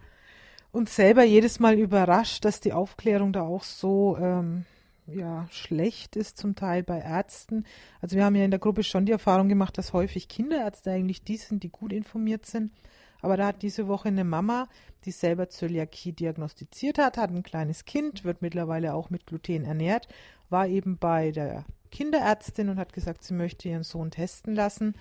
uns 0.70 0.94
selber 0.94 1.24
jedes 1.24 1.60
Mal 1.60 1.78
überrascht, 1.78 2.44
dass 2.44 2.60
die 2.60 2.72
Aufklärung 2.72 3.32
da 3.32 3.42
auch 3.42 3.64
so 3.64 4.18
ähm, 4.20 4.64
ja, 5.06 5.46
schlecht 5.50 6.16
ist, 6.16 6.36
zum 6.36 6.54
Teil 6.54 6.82
bei 6.82 6.98
Ärzten. 6.98 7.64
Also 8.00 8.16
wir 8.16 8.24
haben 8.24 8.36
ja 8.36 8.44
in 8.44 8.50
der 8.50 8.60
Gruppe 8.60 8.82
schon 8.82 9.06
die 9.06 9.12
Erfahrung 9.12 9.48
gemacht, 9.48 9.78
dass 9.78 9.92
häufig 9.92 10.28
Kinderärzte 10.28 10.90
eigentlich 10.90 11.22
die 11.22 11.36
sind, 11.36 11.62
die 11.62 11.70
gut 11.70 11.92
informiert 11.92 12.46
sind. 12.46 12.72
Aber 13.20 13.36
da 13.36 13.48
hat 13.48 13.62
diese 13.62 13.88
Woche 13.88 14.08
eine 14.08 14.24
Mama, 14.24 14.68
die 15.04 15.10
selber 15.10 15.48
Zöliakie 15.48 16.12
diagnostiziert 16.12 16.98
hat, 16.98 17.16
hat 17.16 17.30
ein 17.30 17.42
kleines 17.42 17.84
Kind, 17.84 18.24
wird 18.24 18.42
mittlerweile 18.42 18.94
auch 18.94 19.10
mit 19.10 19.26
Gluten 19.26 19.64
ernährt, 19.64 20.08
war 20.50 20.66
eben 20.68 20.98
bei 20.98 21.30
der 21.30 21.64
Kinderärztin 21.90 22.68
und 22.68 22.78
hat 22.78 22.92
gesagt, 22.92 23.24
sie 23.24 23.34
möchte 23.34 23.68
ihren 23.68 23.82
Sohn 23.82 24.10
testen 24.10 24.54
lassen, 24.54 24.94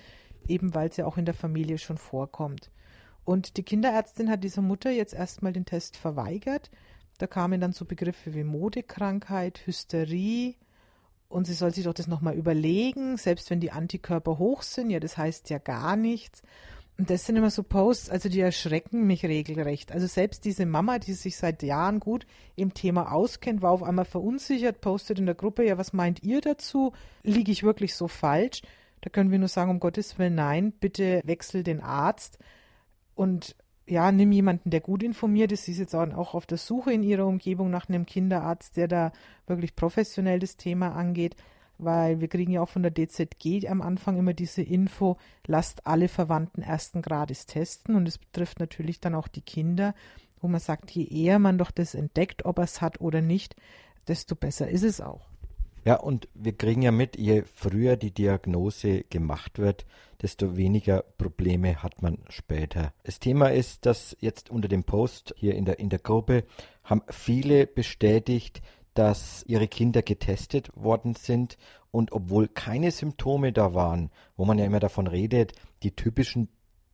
eben 0.48 0.74
weil 0.74 0.90
es 0.90 0.98
ja 0.98 1.06
auch 1.06 1.18
in 1.18 1.26
der 1.26 1.34
Familie 1.34 1.78
schon 1.78 1.98
vorkommt. 1.98 2.72
Und 3.24 3.58
die 3.58 3.64
Kinderärztin 3.64 4.30
hat 4.30 4.44
dieser 4.44 4.62
Mutter 4.62 4.90
jetzt 4.90 5.14
erstmal 5.14 5.54
den 5.54 5.66
Test 5.66 5.98
verweigert. 5.98 6.72
Da 7.18 7.28
kamen 7.28 7.60
dann 7.60 7.74
so 7.74 7.84
Begriffe 7.84 8.34
wie 8.34 8.44
Modekrankheit, 8.44 9.66
Hysterie, 9.66 10.56
und 11.30 11.46
sie 11.46 11.54
soll 11.54 11.74
sich 11.74 11.84
doch 11.84 11.94
das 11.94 12.08
nochmal 12.08 12.36
überlegen, 12.36 13.18
selbst 13.18 13.50
wenn 13.50 13.60
die 13.60 13.72
Antikörper 13.72 14.38
hoch 14.38 14.62
sind, 14.62 14.90
ja, 14.90 15.00
das 15.00 15.18
heißt 15.18 15.50
ja 15.50 15.58
gar 15.58 15.96
nichts. 15.98 16.42
Und 16.98 17.12
das 17.12 17.26
sind 17.26 17.36
immer 17.36 17.52
so 17.52 17.62
Posts, 17.62 18.10
also 18.10 18.28
die 18.28 18.40
erschrecken 18.40 19.06
mich 19.06 19.24
regelrecht. 19.24 19.92
Also 19.92 20.08
selbst 20.08 20.46
diese 20.46 20.66
Mama, 20.66 20.98
die 20.98 21.14
sich 21.14 21.38
seit 21.38 21.62
Jahren 21.62 22.00
gut 22.00 22.26
im 22.56 22.74
Thema 22.74 23.12
auskennt, 23.12 23.62
war 23.62 23.72
auf 23.72 23.84
einmal 23.84 24.06
verunsichert, 24.06 24.82
postet 24.82 25.20
in 25.20 25.28
der 25.28 25.36
Gruppe, 25.36 25.64
ja, 25.64 25.78
was 25.78 25.94
meint 25.94 26.24
ihr 26.24 26.42
dazu? 26.42 26.94
Liege 27.22 27.52
ich 27.52 27.62
wirklich 27.62 27.94
so 27.94 28.08
falsch? 28.08 28.64
Da 29.02 29.12
können 29.12 29.30
wir 29.30 29.38
nur 29.38 29.48
sagen, 29.48 29.70
um 29.70 29.80
Gottes 29.80 30.18
Willen, 30.18 30.34
nein, 30.34 30.72
bitte 30.72 31.22
wechsel 31.24 31.62
den 31.62 31.82
Arzt 31.82 32.40
und 33.14 33.56
ja, 33.86 34.12
nimm 34.12 34.32
jemanden, 34.32 34.72
der 34.72 34.82
gut 34.82 35.04
informiert 35.04 35.52
ist. 35.52 35.66
Sie 35.66 35.72
ist 35.72 35.78
jetzt 35.78 35.96
auch 35.96 36.34
auf 36.34 36.46
der 36.48 36.58
Suche 36.58 36.92
in 36.92 37.04
ihrer 37.04 37.28
Umgebung 37.28 37.70
nach 37.70 37.88
einem 37.88 38.06
Kinderarzt, 38.08 38.76
der 38.76 38.88
da 38.88 39.12
wirklich 39.46 39.76
professionell 39.76 40.40
das 40.40 40.58
Thema 40.58 40.94
angeht 40.94 41.36
weil 41.78 42.22
wir 42.22 42.28
kriegen 42.28 42.52
ja 42.52 42.62
auch 42.62 42.70
von 42.70 42.84
der 42.84 42.94
DZG 42.94 43.68
am 43.68 43.82
Anfang 43.82 44.18
immer 44.18 44.34
diese 44.34 44.62
Info, 44.62 45.18
lasst 45.46 45.86
alle 45.86 46.08
Verwandten 46.08 46.62
ersten 46.62 47.02
Grades 47.02 47.46
testen 47.46 47.96
und 47.96 48.08
es 48.08 48.18
betrifft 48.18 48.60
natürlich 48.60 49.00
dann 49.00 49.16
auch 49.16 49.28
die 49.28 49.42
Kinder, 49.42 49.94
wo 50.42 50.48
man 50.48 50.60
sagt, 50.60 50.92
je 50.92 51.06
eher 51.06 51.40
man 51.40 51.58
doch 51.58 51.72
das 51.72 51.96
entdeckt, 51.96 52.46
ob 52.46 52.60
er 52.60 52.66
es 52.66 52.82
hat 52.82 53.02
oder 53.02 53.22
nicht, 53.22 53.56
desto 54.08 54.36
besser 54.36 54.70
ist 54.70 54.84
es 54.84 55.02
auch. 55.02 55.28
Ja, 55.86 55.96
und 55.96 56.28
wir 56.34 56.52
kriegen 56.52 56.82
ja 56.82 56.92
mit, 56.92 57.18
je 57.18 57.44
früher 57.54 57.96
die 57.96 58.12
Diagnose 58.12 59.04
gemacht 59.04 59.58
wird, 59.58 59.86
desto 60.22 60.58
weniger 60.58 61.02
Probleme 61.18 61.82
hat 61.82 62.02
man 62.02 62.18
später. 62.28 62.92
Das 63.04 63.20
Thema 63.20 63.54
ist, 63.54 63.86
dass 63.86 64.18
jetzt 64.20 64.50
unter 64.50 64.68
dem 64.68 64.84
Post 64.84 65.34
hier 65.38 65.56
in 65.56 65.64
der, 65.64 65.80
in 65.80 65.90
der 65.90 66.00
Gruppe 66.00 66.44
haben 66.84 67.04
viele 67.10 67.68
bestätigt, 67.68 68.62
dass 68.98 69.44
ihre 69.48 69.68
Kinder 69.68 70.02
getestet 70.02 70.70
worden 70.76 71.14
sind 71.14 71.58
und 71.92 72.12
obwohl 72.12 72.48
keine 72.48 72.90
Symptome 72.90 73.54
da 73.54 73.76
waren, 73.76 74.10
wo 74.36 74.46
man 74.46 74.58
ja 74.58 74.66
immer 74.66 74.80
davon 74.80 75.06
redet, 75.06 75.54
die 75.84 75.96
typischen 75.96 76.50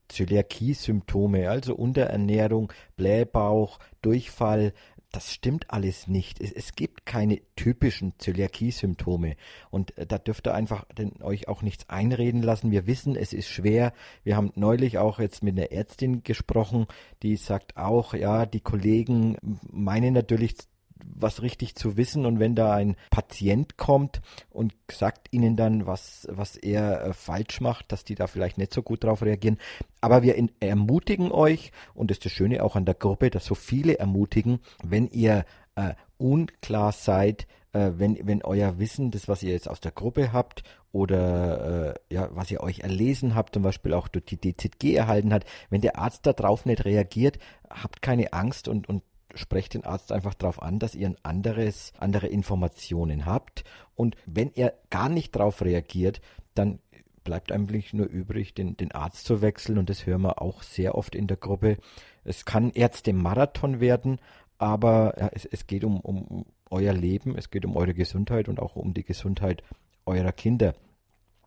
Zöliakie-Symptome, 0.10 1.50
also 1.50 1.76
Unterernährung, 1.76 2.74
Blähbauch, 2.98 3.80
Durchfall, 4.02 4.74
das 5.14 5.32
stimmt 5.32 5.70
alles 5.70 6.08
nicht. 6.08 6.42
Es, 6.42 6.52
es 6.52 6.74
gibt 6.74 7.06
keine 7.06 7.40
typischen 7.56 8.14
Zöliakie-Symptome. 8.18 9.36
Und 9.70 9.98
äh, 9.98 10.06
da 10.06 10.18
dürft 10.18 10.48
ihr 10.48 10.56
einfach 10.56 10.86
den, 10.98 11.22
euch 11.22 11.48
auch 11.48 11.62
nichts 11.62 11.88
einreden 11.88 12.42
lassen. 12.42 12.72
Wir 12.72 12.86
wissen, 12.86 13.16
es 13.16 13.32
ist 13.32 13.48
schwer. 13.48 13.94
Wir 14.24 14.36
haben 14.36 14.52
neulich 14.56 14.98
auch 14.98 15.20
jetzt 15.20 15.42
mit 15.44 15.58
einer 15.58 15.72
Ärztin 15.72 16.24
gesprochen, 16.24 16.88
die 17.22 17.38
sagt 17.38 17.78
auch, 17.78 18.14
ja, 18.14 18.46
die 18.46 18.60
Kollegen 18.60 19.38
meinen 19.72 20.14
natürlich 20.14 20.56
was 20.96 21.42
richtig 21.42 21.76
zu 21.76 21.98
wissen 21.98 22.26
und 22.26 22.40
wenn 22.40 22.56
da 22.56 22.74
ein 22.74 22.96
Patient 23.10 23.78
kommt 23.78 24.22
und 24.50 24.74
sagt 24.92 25.32
ihnen 25.32 25.56
dann, 25.56 25.86
was, 25.86 26.28
was 26.30 26.58
er 26.58 27.06
äh, 27.06 27.14
falsch 27.14 27.62
macht, 27.62 27.92
dass 27.92 28.04
die 28.04 28.16
da 28.16 28.28
vielleicht 28.28 28.58
nicht 28.58 28.74
so 28.74 28.82
gut 28.82 29.04
drauf 29.04 29.22
reagieren. 29.22 29.58
Aber 30.02 30.24
wir 30.24 30.36
ermutigen 30.60 31.32
euch 31.32 31.72
und 31.94 32.10
das 32.10 32.18
ist 32.18 32.26
das 32.26 32.32
Schöne 32.32 32.64
auch 32.64 32.76
an 32.76 32.86
der 32.86 32.96
Gruppe, 32.96 33.30
dass 33.30 33.46
so 33.46 33.56
viele 33.56 34.00
ermutigen, 34.00 34.60
wenn 34.84 35.08
ihr 35.08 35.46
äh, 35.76 35.94
unklar 36.18 36.92
seid, 36.92 37.48
äh, 37.74 37.92
wenn, 37.96 38.18
wenn 38.28 38.44
euer 38.44 38.80
Wissen, 38.80 39.12
das 39.12 39.28
was 39.28 39.44
ihr 39.44 39.52
jetzt 39.52 39.70
aus 39.70 39.82
der 39.82 39.92
Gruppe 39.92 40.32
habt 40.32 40.64
oder 40.92 41.96
äh, 42.10 42.14
ja, 42.14 42.30
was 42.32 42.52
ihr 42.52 42.62
euch 42.62 42.82
erlesen 42.82 43.36
habt, 43.36 43.56
zum 43.56 43.64
Beispiel 43.64 43.94
auch 43.94 44.08
durch 44.08 44.26
die 44.26 44.38
DZG 44.38 44.96
erhalten 44.96 45.34
hat, 45.34 45.46
wenn 45.70 45.82
der 45.82 45.98
Arzt 45.98 46.26
darauf 46.26 46.66
nicht 46.66 46.86
reagiert, 46.86 47.40
habt 47.70 48.02
keine 48.02 48.34
Angst 48.34 48.68
und, 48.68 48.88
und 48.88 49.04
sprecht 49.34 49.74
den 49.74 49.86
Arzt 49.86 50.12
einfach 50.12 50.34
darauf 50.34 50.62
an, 50.62 50.80
dass 50.80 50.96
ihr 50.96 51.08
ein 51.08 51.18
anderes, 51.24 51.94
andere 51.98 52.28
Informationen 52.28 53.26
habt. 53.26 53.64
Und 53.96 54.16
wenn 54.26 54.52
er 54.54 54.74
gar 54.90 55.10
nicht 55.10 55.36
darauf 55.36 55.62
reagiert, 55.62 56.22
dann 56.56 56.80
bleibt 57.24 57.52
eigentlich 57.52 57.94
nur 57.94 58.08
übrig, 58.08 58.54
den, 58.54 58.78
den 58.78 58.92
Arzt 58.92 59.26
zu 59.26 59.42
wechseln. 59.42 59.78
Und 59.78 59.90
das 59.90 60.06
hören 60.06 60.22
wir 60.22 60.42
auch 60.42 60.62
sehr 60.64 60.96
oft 60.96 61.16
in 61.16 61.28
der 61.28 61.38
Gruppe. 61.38 61.78
Es 62.24 62.46
kann 62.46 62.72
Ärzte 62.72 63.14
Marathon 63.14 63.80
werden, 63.80 64.20
aber 64.58 65.32
es, 65.34 65.46
es 65.46 65.68
geht 65.68 65.84
um, 65.84 66.00
um 66.00 66.46
euer 66.70 66.94
Leben, 66.94 67.36
es 67.38 67.50
geht 67.50 67.66
um 67.66 67.76
eure 67.76 67.94
Gesundheit 67.94 68.50
und 68.50 68.60
auch 68.60 68.76
um 68.76 68.94
die 68.94 69.04
Gesundheit 69.04 69.64
eurer 70.06 70.32
Kinder. 70.32 70.74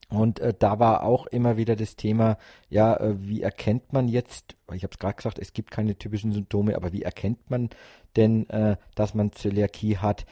Und 0.09 0.39
äh, 0.39 0.55
da 0.57 0.79
war 0.79 1.03
auch 1.03 1.27
immer 1.27 1.57
wieder 1.57 1.75
das 1.75 1.97
Thema, 1.97 2.39
ja, 2.69 2.97
äh, 2.97 3.15
wie 3.19 3.43
erkennt 3.43 3.93
man 3.93 4.07
jetzt, 4.07 4.57
ich 4.73 4.85
habe 4.85 4.93
es 4.93 4.99
gerade 4.99 5.17
gesagt, 5.17 5.39
es 5.39 5.53
gibt 5.53 5.71
keine 5.71 5.99
typischen 5.99 6.33
Symptome, 6.33 6.77
aber 6.77 6.93
wie 6.93 7.03
erkennt 7.03 7.51
man 7.51 7.71
denn, 8.15 8.49
äh, 8.51 8.77
dass 8.95 9.15
man 9.15 9.33
Zöliakie 9.33 9.99
hat? 9.99 10.25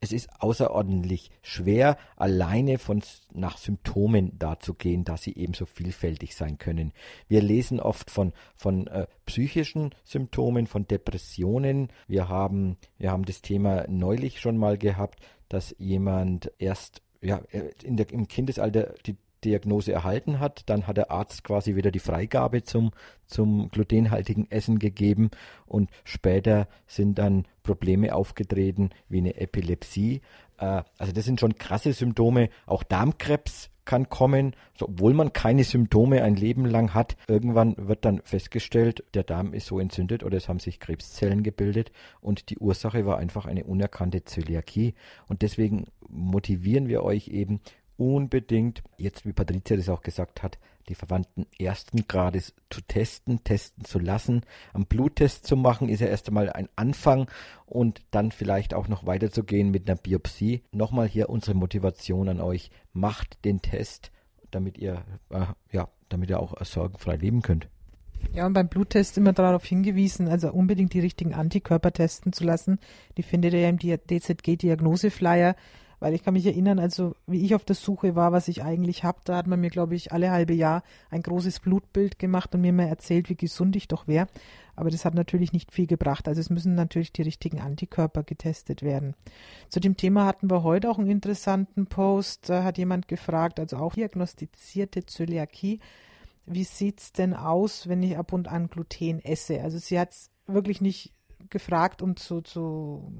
Es 0.00 0.12
ist 0.12 0.28
außerordentlich 0.38 1.32
schwer, 1.42 1.96
alleine 2.14 2.78
von, 2.78 3.02
nach 3.32 3.58
Symptomen 3.58 4.38
darzugehen, 4.38 5.02
dass 5.02 5.22
sie 5.22 5.34
ebenso 5.34 5.66
vielfältig 5.66 6.36
sein 6.36 6.58
können. 6.58 6.92
Wir 7.26 7.42
lesen 7.42 7.80
oft 7.80 8.12
von, 8.12 8.32
von 8.54 8.86
äh, 8.86 9.08
psychischen 9.26 9.92
Symptomen, 10.04 10.68
von 10.68 10.86
Depressionen. 10.86 11.88
Wir 12.06 12.28
haben, 12.28 12.76
wir 12.98 13.10
haben 13.10 13.24
das 13.24 13.42
Thema 13.42 13.86
neulich 13.88 14.38
schon 14.38 14.56
mal 14.56 14.78
gehabt, 14.78 15.18
dass 15.48 15.74
jemand 15.78 16.52
erst 16.58 17.02
ja, 17.20 17.40
in 17.82 17.96
der, 17.96 18.10
im 18.10 18.28
Kindesalter 18.28 18.94
die 19.06 19.16
Diagnose 19.44 19.92
erhalten 19.92 20.40
hat. 20.40 20.62
Dann 20.66 20.86
hat 20.86 20.96
der 20.96 21.10
Arzt 21.10 21.44
quasi 21.44 21.76
wieder 21.76 21.90
die 21.90 21.98
Freigabe 21.98 22.62
zum, 22.62 22.90
zum 23.24 23.70
glutenhaltigen 23.70 24.50
Essen 24.50 24.78
gegeben 24.78 25.30
und 25.66 25.90
später 26.04 26.68
sind 26.86 27.18
dann 27.18 27.46
Probleme 27.62 28.14
aufgetreten 28.14 28.90
wie 29.08 29.18
eine 29.18 29.36
Epilepsie. 29.36 30.22
Äh, 30.58 30.82
also 30.98 31.12
das 31.12 31.24
sind 31.24 31.40
schon 31.40 31.56
krasse 31.56 31.92
Symptome. 31.92 32.50
Auch 32.66 32.82
Darmkrebs 32.82 33.70
kann 33.88 34.10
kommen, 34.10 34.54
obwohl 34.78 35.14
man 35.14 35.32
keine 35.32 35.64
Symptome 35.64 36.22
ein 36.22 36.36
Leben 36.36 36.66
lang 36.66 36.92
hat. 36.92 37.16
Irgendwann 37.26 37.74
wird 37.78 38.04
dann 38.04 38.20
festgestellt, 38.22 39.02
der 39.14 39.22
Darm 39.22 39.54
ist 39.54 39.66
so 39.66 39.80
entzündet 39.80 40.22
oder 40.22 40.36
es 40.36 40.46
haben 40.46 40.60
sich 40.60 40.78
Krebszellen 40.78 41.42
gebildet 41.42 41.90
und 42.20 42.50
die 42.50 42.58
Ursache 42.58 43.06
war 43.06 43.16
einfach 43.16 43.46
eine 43.46 43.64
unerkannte 43.64 44.24
Zöliakie. 44.24 44.94
Und 45.26 45.40
deswegen 45.40 45.86
motivieren 46.06 46.88
wir 46.88 47.02
euch 47.02 47.28
eben 47.28 47.60
unbedingt, 47.96 48.82
jetzt 48.98 49.24
wie 49.24 49.32
Patricia 49.32 49.76
das 49.78 49.88
auch 49.88 50.02
gesagt 50.02 50.42
hat, 50.42 50.58
die 50.88 50.94
Verwandten 50.94 51.46
ersten 51.58 52.08
Grades 52.08 52.54
zu 52.70 52.80
testen, 52.80 53.44
testen 53.44 53.84
zu 53.84 53.98
lassen. 53.98 54.42
Am 54.72 54.86
Bluttest 54.86 55.46
zu 55.46 55.56
machen 55.56 55.88
ist 55.88 56.00
ja 56.00 56.06
erst 56.06 56.28
einmal 56.28 56.50
ein 56.50 56.68
Anfang 56.76 57.30
und 57.66 58.00
dann 58.10 58.32
vielleicht 58.32 58.74
auch 58.74 58.88
noch 58.88 59.06
weiterzugehen 59.06 59.70
mit 59.70 59.88
einer 59.88 59.98
Biopsie. 59.98 60.62
Nochmal 60.72 61.08
hier 61.08 61.30
unsere 61.30 61.56
Motivation 61.56 62.28
an 62.28 62.40
euch. 62.40 62.70
Macht 62.92 63.44
den 63.44 63.62
Test, 63.62 64.10
damit 64.50 64.78
ihr, 64.78 65.04
äh, 65.30 65.46
ja, 65.70 65.88
damit 66.08 66.30
ihr 66.30 66.40
auch 66.40 66.54
sorgenfrei 66.64 67.16
leben 67.16 67.42
könnt. 67.42 67.68
Ja, 68.32 68.46
und 68.46 68.52
beim 68.52 68.68
Bluttest 68.68 69.16
immer 69.16 69.32
darauf 69.32 69.64
hingewiesen, 69.64 70.28
also 70.28 70.52
unbedingt 70.52 70.92
die 70.92 71.00
richtigen 71.00 71.34
Antikörper 71.34 71.92
testen 71.92 72.32
zu 72.32 72.44
lassen. 72.44 72.78
Die 73.16 73.22
findet 73.22 73.54
ihr 73.54 73.60
ja 73.60 73.68
im 73.68 73.78
DZG-Diagnoseflyer 73.78 75.54
weil 76.00 76.14
ich 76.14 76.22
kann 76.22 76.34
mich 76.34 76.46
erinnern, 76.46 76.78
also 76.78 77.14
wie 77.26 77.44
ich 77.44 77.54
auf 77.54 77.64
der 77.64 77.76
Suche 77.76 78.14
war, 78.14 78.32
was 78.32 78.48
ich 78.48 78.62
eigentlich 78.62 79.04
habe, 79.04 79.20
da 79.24 79.36
hat 79.36 79.46
man 79.46 79.60
mir, 79.60 79.70
glaube 79.70 79.94
ich, 79.94 80.12
alle 80.12 80.30
halbe 80.30 80.54
Jahr 80.54 80.82
ein 81.10 81.22
großes 81.22 81.60
Blutbild 81.60 82.18
gemacht 82.18 82.54
und 82.54 82.60
mir 82.60 82.72
mal 82.72 82.86
erzählt, 82.88 83.28
wie 83.28 83.36
gesund 83.36 83.76
ich 83.76 83.88
doch 83.88 84.06
wäre. 84.06 84.28
Aber 84.76 84.90
das 84.90 85.04
hat 85.04 85.14
natürlich 85.14 85.52
nicht 85.52 85.72
viel 85.72 85.88
gebracht. 85.88 86.28
Also 86.28 86.40
es 86.40 86.50
müssen 86.50 86.76
natürlich 86.76 87.12
die 87.12 87.22
richtigen 87.22 87.60
Antikörper 87.60 88.22
getestet 88.22 88.82
werden. 88.82 89.16
Zu 89.70 89.80
dem 89.80 89.96
Thema 89.96 90.24
hatten 90.24 90.50
wir 90.50 90.62
heute 90.62 90.88
auch 90.88 90.98
einen 90.98 91.10
interessanten 91.10 91.86
Post. 91.86 92.48
Da 92.48 92.62
hat 92.62 92.78
jemand 92.78 93.08
gefragt, 93.08 93.58
also 93.58 93.78
auch 93.78 93.94
diagnostizierte 93.94 95.04
Zöliakie. 95.04 95.80
Wie 96.46 96.64
sieht's 96.64 97.12
denn 97.12 97.34
aus, 97.34 97.88
wenn 97.88 98.04
ich 98.04 98.16
ab 98.16 98.32
und 98.32 98.46
an 98.46 98.68
Gluten 98.68 99.18
esse? 99.18 99.60
Also 99.62 99.78
sie 99.78 99.98
hat 99.98 100.12
es 100.12 100.30
wirklich 100.46 100.80
nicht 100.80 101.12
gefragt, 101.50 102.02
um 102.02 102.16
zu, 102.16 102.40
zu 102.40 103.12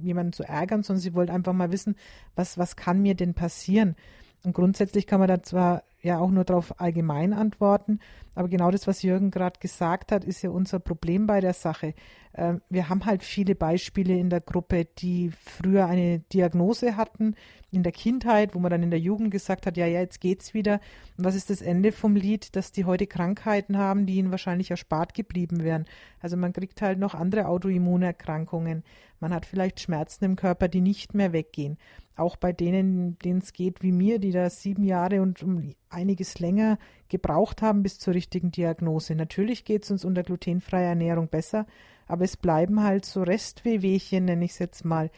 jemanden 0.00 0.32
zu 0.32 0.42
ärgern, 0.42 0.82
sondern 0.82 1.00
sie 1.00 1.14
wollte 1.14 1.32
einfach 1.32 1.52
mal 1.52 1.72
wissen, 1.72 1.96
was, 2.34 2.58
was 2.58 2.76
kann 2.76 3.02
mir 3.02 3.14
denn 3.14 3.34
passieren? 3.34 3.96
Und 4.44 4.54
grundsätzlich 4.54 5.06
kann 5.06 5.20
man 5.20 5.28
da 5.28 5.42
zwar 5.42 5.82
ja 6.02 6.18
auch 6.18 6.30
nur 6.30 6.44
darauf 6.44 6.80
allgemein 6.80 7.32
antworten, 7.32 7.98
aber 8.34 8.48
genau 8.48 8.70
das, 8.70 8.86
was 8.86 9.02
Jürgen 9.02 9.30
gerade 9.30 9.58
gesagt 9.60 10.12
hat, 10.12 10.24
ist 10.24 10.42
ja 10.42 10.50
unser 10.50 10.78
Problem 10.78 11.26
bei 11.26 11.40
der 11.40 11.54
Sache. 11.54 11.94
Ähm, 12.34 12.60
wir 12.68 12.88
haben 12.88 13.04
halt 13.06 13.22
viele 13.22 13.54
Beispiele 13.54 14.16
in 14.16 14.30
der 14.30 14.40
Gruppe, 14.40 14.84
die 14.98 15.30
früher 15.30 15.86
eine 15.86 16.20
Diagnose 16.32 16.96
hatten 16.96 17.34
in 17.70 17.82
der 17.82 17.92
Kindheit, 17.92 18.54
wo 18.54 18.58
man 18.58 18.70
dann 18.70 18.82
in 18.82 18.90
der 18.90 19.00
Jugend 19.00 19.30
gesagt 19.30 19.66
hat, 19.66 19.76
ja, 19.76 19.86
ja, 19.86 20.00
jetzt 20.00 20.20
geht's 20.20 20.54
wieder. 20.54 20.80
Und 21.16 21.24
was 21.24 21.34
ist 21.34 21.50
das 21.50 21.62
Ende 21.62 21.92
vom 21.92 22.14
Lied, 22.14 22.54
dass 22.56 22.72
die 22.72 22.84
heute 22.84 23.06
Krankheiten 23.06 23.78
haben, 23.78 24.06
die 24.06 24.16
ihnen 24.16 24.30
wahrscheinlich 24.30 24.70
erspart 24.70 25.14
geblieben 25.14 25.64
wären. 25.64 25.86
Also 26.20 26.36
man 26.36 26.52
kriegt 26.52 26.82
halt 26.82 26.98
noch 26.98 27.14
andere 27.14 27.48
Autoimmunerkrankungen. 27.48 28.84
Man 29.18 29.32
hat 29.32 29.46
vielleicht 29.46 29.80
Schmerzen 29.80 30.24
im 30.24 30.36
Körper, 30.36 30.68
die 30.68 30.82
nicht 30.82 31.14
mehr 31.14 31.32
weggehen. 31.32 31.78
Auch 32.16 32.36
bei 32.36 32.52
denen, 32.52 33.18
denen 33.18 33.40
es 33.40 33.52
geht 33.52 33.82
wie 33.82 33.92
mir, 33.92 34.18
die 34.18 34.32
da 34.32 34.48
sieben 34.48 34.84
Jahre 34.84 35.20
und 35.20 35.42
um 35.42 35.74
einiges 35.90 36.38
länger 36.38 36.78
gebraucht 37.08 37.62
haben 37.62 37.82
bis 37.82 37.98
zur 37.98 38.14
richtigen 38.14 38.50
Diagnose. 38.50 39.14
Natürlich 39.14 39.64
geht 39.64 39.84
es 39.84 39.90
uns 39.90 40.04
unter 40.04 40.22
glutenfreier 40.22 40.88
Ernährung 40.88 41.28
besser, 41.28 41.66
aber 42.06 42.24
es 42.24 42.36
bleiben 42.36 42.82
halt 42.82 43.04
so 43.04 43.22
Restwehwehchen, 43.22 44.24
nenne 44.24 44.44
ich 44.44 44.52
es 44.52 44.58
jetzt 44.58 44.84
mal. 44.84 45.10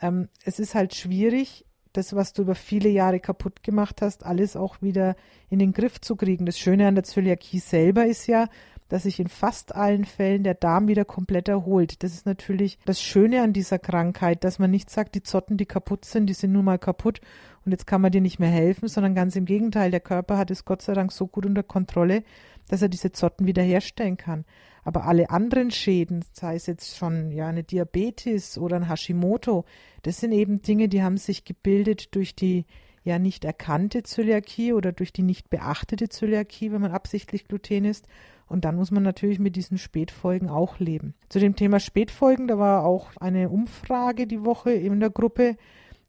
Ähm, 0.00 0.28
es 0.44 0.58
ist 0.58 0.74
halt 0.74 0.94
schwierig, 0.94 1.64
das, 1.92 2.14
was 2.14 2.32
du 2.32 2.42
über 2.42 2.54
viele 2.54 2.88
Jahre 2.88 3.20
kaputt 3.20 3.62
gemacht 3.62 4.02
hast, 4.02 4.26
alles 4.26 4.56
auch 4.56 4.82
wieder 4.82 5.16
in 5.48 5.58
den 5.60 5.72
Griff 5.72 6.00
zu 6.00 6.16
kriegen. 6.16 6.44
Das 6.44 6.58
Schöne 6.58 6.88
an 6.88 6.96
der 6.96 7.04
Zöliakie 7.04 7.60
selber 7.60 8.04
ist 8.06 8.26
ja, 8.26 8.48
dass 8.88 9.04
sich 9.04 9.18
in 9.20 9.28
fast 9.28 9.74
allen 9.74 10.04
Fällen 10.04 10.44
der 10.44 10.54
Darm 10.54 10.88
wieder 10.88 11.04
komplett 11.04 11.48
erholt. 11.48 12.02
Das 12.02 12.12
ist 12.12 12.26
natürlich 12.26 12.78
das 12.84 13.00
Schöne 13.00 13.42
an 13.42 13.52
dieser 13.52 13.78
Krankheit, 13.78 14.44
dass 14.44 14.58
man 14.58 14.70
nicht 14.70 14.90
sagt, 14.90 15.14
die 15.14 15.22
Zotten, 15.22 15.56
die 15.56 15.66
kaputt 15.66 16.04
sind, 16.04 16.26
die 16.26 16.34
sind 16.34 16.52
nun 16.52 16.64
mal 16.64 16.78
kaputt 16.78 17.20
und 17.64 17.72
jetzt 17.72 17.86
kann 17.86 18.00
man 18.00 18.12
dir 18.12 18.20
nicht 18.20 18.38
mehr 18.38 18.50
helfen, 18.50 18.88
sondern 18.88 19.14
ganz 19.14 19.36
im 19.36 19.46
Gegenteil, 19.46 19.90
der 19.90 20.00
Körper 20.00 20.36
hat 20.36 20.50
es 20.50 20.64
Gott 20.64 20.82
sei 20.82 20.92
Dank 20.92 21.12
so 21.12 21.26
gut 21.26 21.46
unter 21.46 21.62
Kontrolle, 21.62 22.22
dass 22.68 22.82
er 22.82 22.88
diese 22.88 23.12
Zotten 23.12 23.46
wiederherstellen 23.46 24.16
kann. 24.16 24.44
Aber 24.84 25.06
alle 25.06 25.30
anderen 25.30 25.70
Schäden, 25.70 26.24
sei 26.32 26.56
es 26.56 26.66
jetzt 26.66 26.96
schon 26.96 27.30
ja 27.30 27.48
eine 27.48 27.62
Diabetes 27.62 28.58
oder 28.58 28.76
ein 28.76 28.88
Hashimoto, 28.88 29.64
das 30.02 30.20
sind 30.20 30.32
eben 30.32 30.60
Dinge, 30.60 30.88
die 30.88 31.02
haben 31.02 31.16
sich 31.16 31.44
gebildet 31.44 32.14
durch 32.14 32.34
die 32.34 32.66
ja 33.02 33.18
nicht 33.18 33.44
erkannte 33.44 34.02
Zöliakie 34.02 34.72
oder 34.72 34.92
durch 34.92 35.12
die 35.12 35.22
nicht 35.22 35.50
beachtete 35.50 36.08
Zöliakie, 36.08 36.72
wenn 36.72 36.80
man 36.80 36.92
absichtlich 36.92 37.46
Gluten 37.46 37.84
isst 37.84 38.06
und 38.48 38.64
dann 38.64 38.76
muss 38.76 38.90
man 38.90 39.02
natürlich 39.02 39.38
mit 39.38 39.56
diesen 39.56 39.78
Spätfolgen 39.78 40.48
auch 40.48 40.78
leben. 40.78 41.14
Zu 41.28 41.38
dem 41.38 41.56
Thema 41.56 41.80
Spätfolgen, 41.80 42.48
da 42.48 42.58
war 42.58 42.84
auch 42.84 43.10
eine 43.20 43.48
Umfrage 43.48 44.26
die 44.26 44.44
Woche 44.44 44.72
in 44.72 45.00
der 45.00 45.10
Gruppe, 45.10 45.56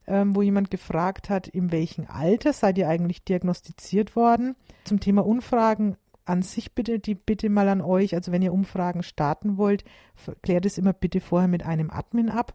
ähm, 0.07 0.35
wo 0.35 0.41
jemand 0.41 0.69
gefragt 0.69 1.29
hat, 1.29 1.47
in 1.47 1.71
welchem 1.71 2.05
Alter 2.07 2.53
seid 2.53 2.77
ihr 2.77 2.87
eigentlich 2.87 3.23
diagnostiziert 3.23 4.15
worden. 4.15 4.55
Zum 4.83 4.99
Thema 4.99 5.25
Umfragen 5.25 5.97
an 6.25 6.41
sich 6.41 6.73
bitte 6.73 6.99
die 6.99 7.15
Bitte 7.15 7.49
mal 7.49 7.69
an 7.69 7.81
euch, 7.81 8.15
also 8.15 8.31
wenn 8.31 8.41
ihr 8.41 8.53
Umfragen 8.53 9.03
starten 9.03 9.57
wollt, 9.57 9.83
klärt 10.41 10.65
es 10.65 10.77
immer 10.77 10.93
bitte 10.93 11.21
vorher 11.21 11.47
mit 11.47 11.65
einem 11.65 11.91
Admin 11.91 12.29
ab, 12.29 12.53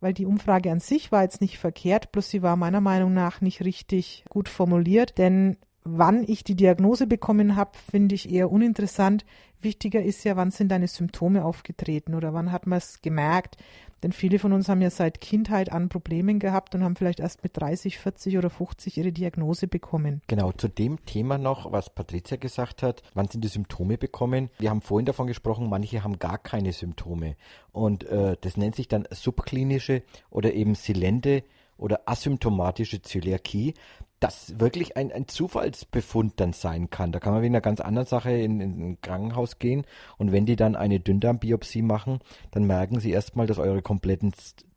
weil 0.00 0.12
die 0.12 0.26
Umfrage 0.26 0.70
an 0.70 0.80
sich 0.80 1.12
war 1.12 1.22
jetzt 1.22 1.40
nicht 1.40 1.58
verkehrt, 1.58 2.10
bloß 2.10 2.28
sie 2.28 2.42
war 2.42 2.56
meiner 2.56 2.80
Meinung 2.80 3.14
nach 3.14 3.40
nicht 3.40 3.64
richtig 3.64 4.24
gut 4.28 4.48
formuliert, 4.48 5.18
denn 5.18 5.56
wann 5.84 6.24
ich 6.26 6.44
die 6.44 6.54
Diagnose 6.54 7.06
bekommen 7.06 7.56
habe, 7.56 7.72
finde 7.90 8.14
ich 8.14 8.30
eher 8.30 8.50
uninteressant. 8.50 9.24
Wichtiger 9.60 10.02
ist 10.02 10.24
ja, 10.24 10.36
wann 10.36 10.50
sind 10.50 10.68
deine 10.68 10.88
Symptome 10.88 11.44
aufgetreten 11.44 12.14
oder 12.14 12.34
wann 12.34 12.50
hat 12.52 12.66
man 12.66 12.78
es 12.78 13.00
gemerkt. 13.00 13.56
Denn 14.02 14.12
viele 14.12 14.40
von 14.40 14.52
uns 14.52 14.68
haben 14.68 14.80
ja 14.80 14.90
seit 14.90 15.20
Kindheit 15.20 15.70
an 15.70 15.88
Problemen 15.88 16.40
gehabt 16.40 16.74
und 16.74 16.82
haben 16.82 16.96
vielleicht 16.96 17.20
erst 17.20 17.44
mit 17.44 17.56
30, 17.56 17.98
40 17.98 18.36
oder 18.36 18.50
50 18.50 18.98
ihre 18.98 19.12
Diagnose 19.12 19.68
bekommen. 19.68 20.22
Genau, 20.26 20.50
zu 20.50 20.66
dem 20.66 21.04
Thema 21.04 21.38
noch, 21.38 21.70
was 21.70 21.90
Patricia 21.90 22.36
gesagt 22.36 22.82
hat, 22.82 23.02
wann 23.14 23.28
sind 23.28 23.44
die 23.44 23.48
Symptome 23.48 23.98
bekommen? 23.98 24.50
Wir 24.58 24.70
haben 24.70 24.80
vorhin 24.80 25.06
davon 25.06 25.28
gesprochen, 25.28 25.68
manche 25.68 26.02
haben 26.02 26.18
gar 26.18 26.38
keine 26.38 26.72
Symptome. 26.72 27.36
Und 27.70 28.02
äh, 28.04 28.36
das 28.40 28.56
nennt 28.56 28.74
sich 28.74 28.88
dann 28.88 29.06
subklinische 29.10 30.02
oder 30.30 30.52
eben 30.52 30.74
silente 30.74 31.44
oder 31.76 32.02
asymptomatische 32.06 33.02
Zöliakie 33.02 33.74
das 34.22 34.58
wirklich 34.60 34.96
ein, 34.96 35.10
ein 35.10 35.26
Zufallsbefund 35.26 36.34
dann 36.36 36.52
sein 36.52 36.90
kann. 36.90 37.10
Da 37.10 37.18
kann 37.18 37.32
man 37.32 37.42
wegen 37.42 37.54
einer 37.54 37.60
ganz 37.60 37.80
anderen 37.80 38.06
Sache 38.06 38.30
in, 38.30 38.60
in 38.60 38.90
ein 38.90 39.00
Krankenhaus 39.00 39.58
gehen 39.58 39.84
und 40.16 40.30
wenn 40.30 40.46
die 40.46 40.56
dann 40.56 40.76
eine 40.76 41.00
Dünndarmbiopsie 41.00 41.82
machen, 41.82 42.20
dann 42.52 42.64
merken 42.64 43.00
sie 43.00 43.10
erstmal, 43.10 43.46
dass 43.46 43.58
eure 43.58 43.82
kompletten 43.82 44.32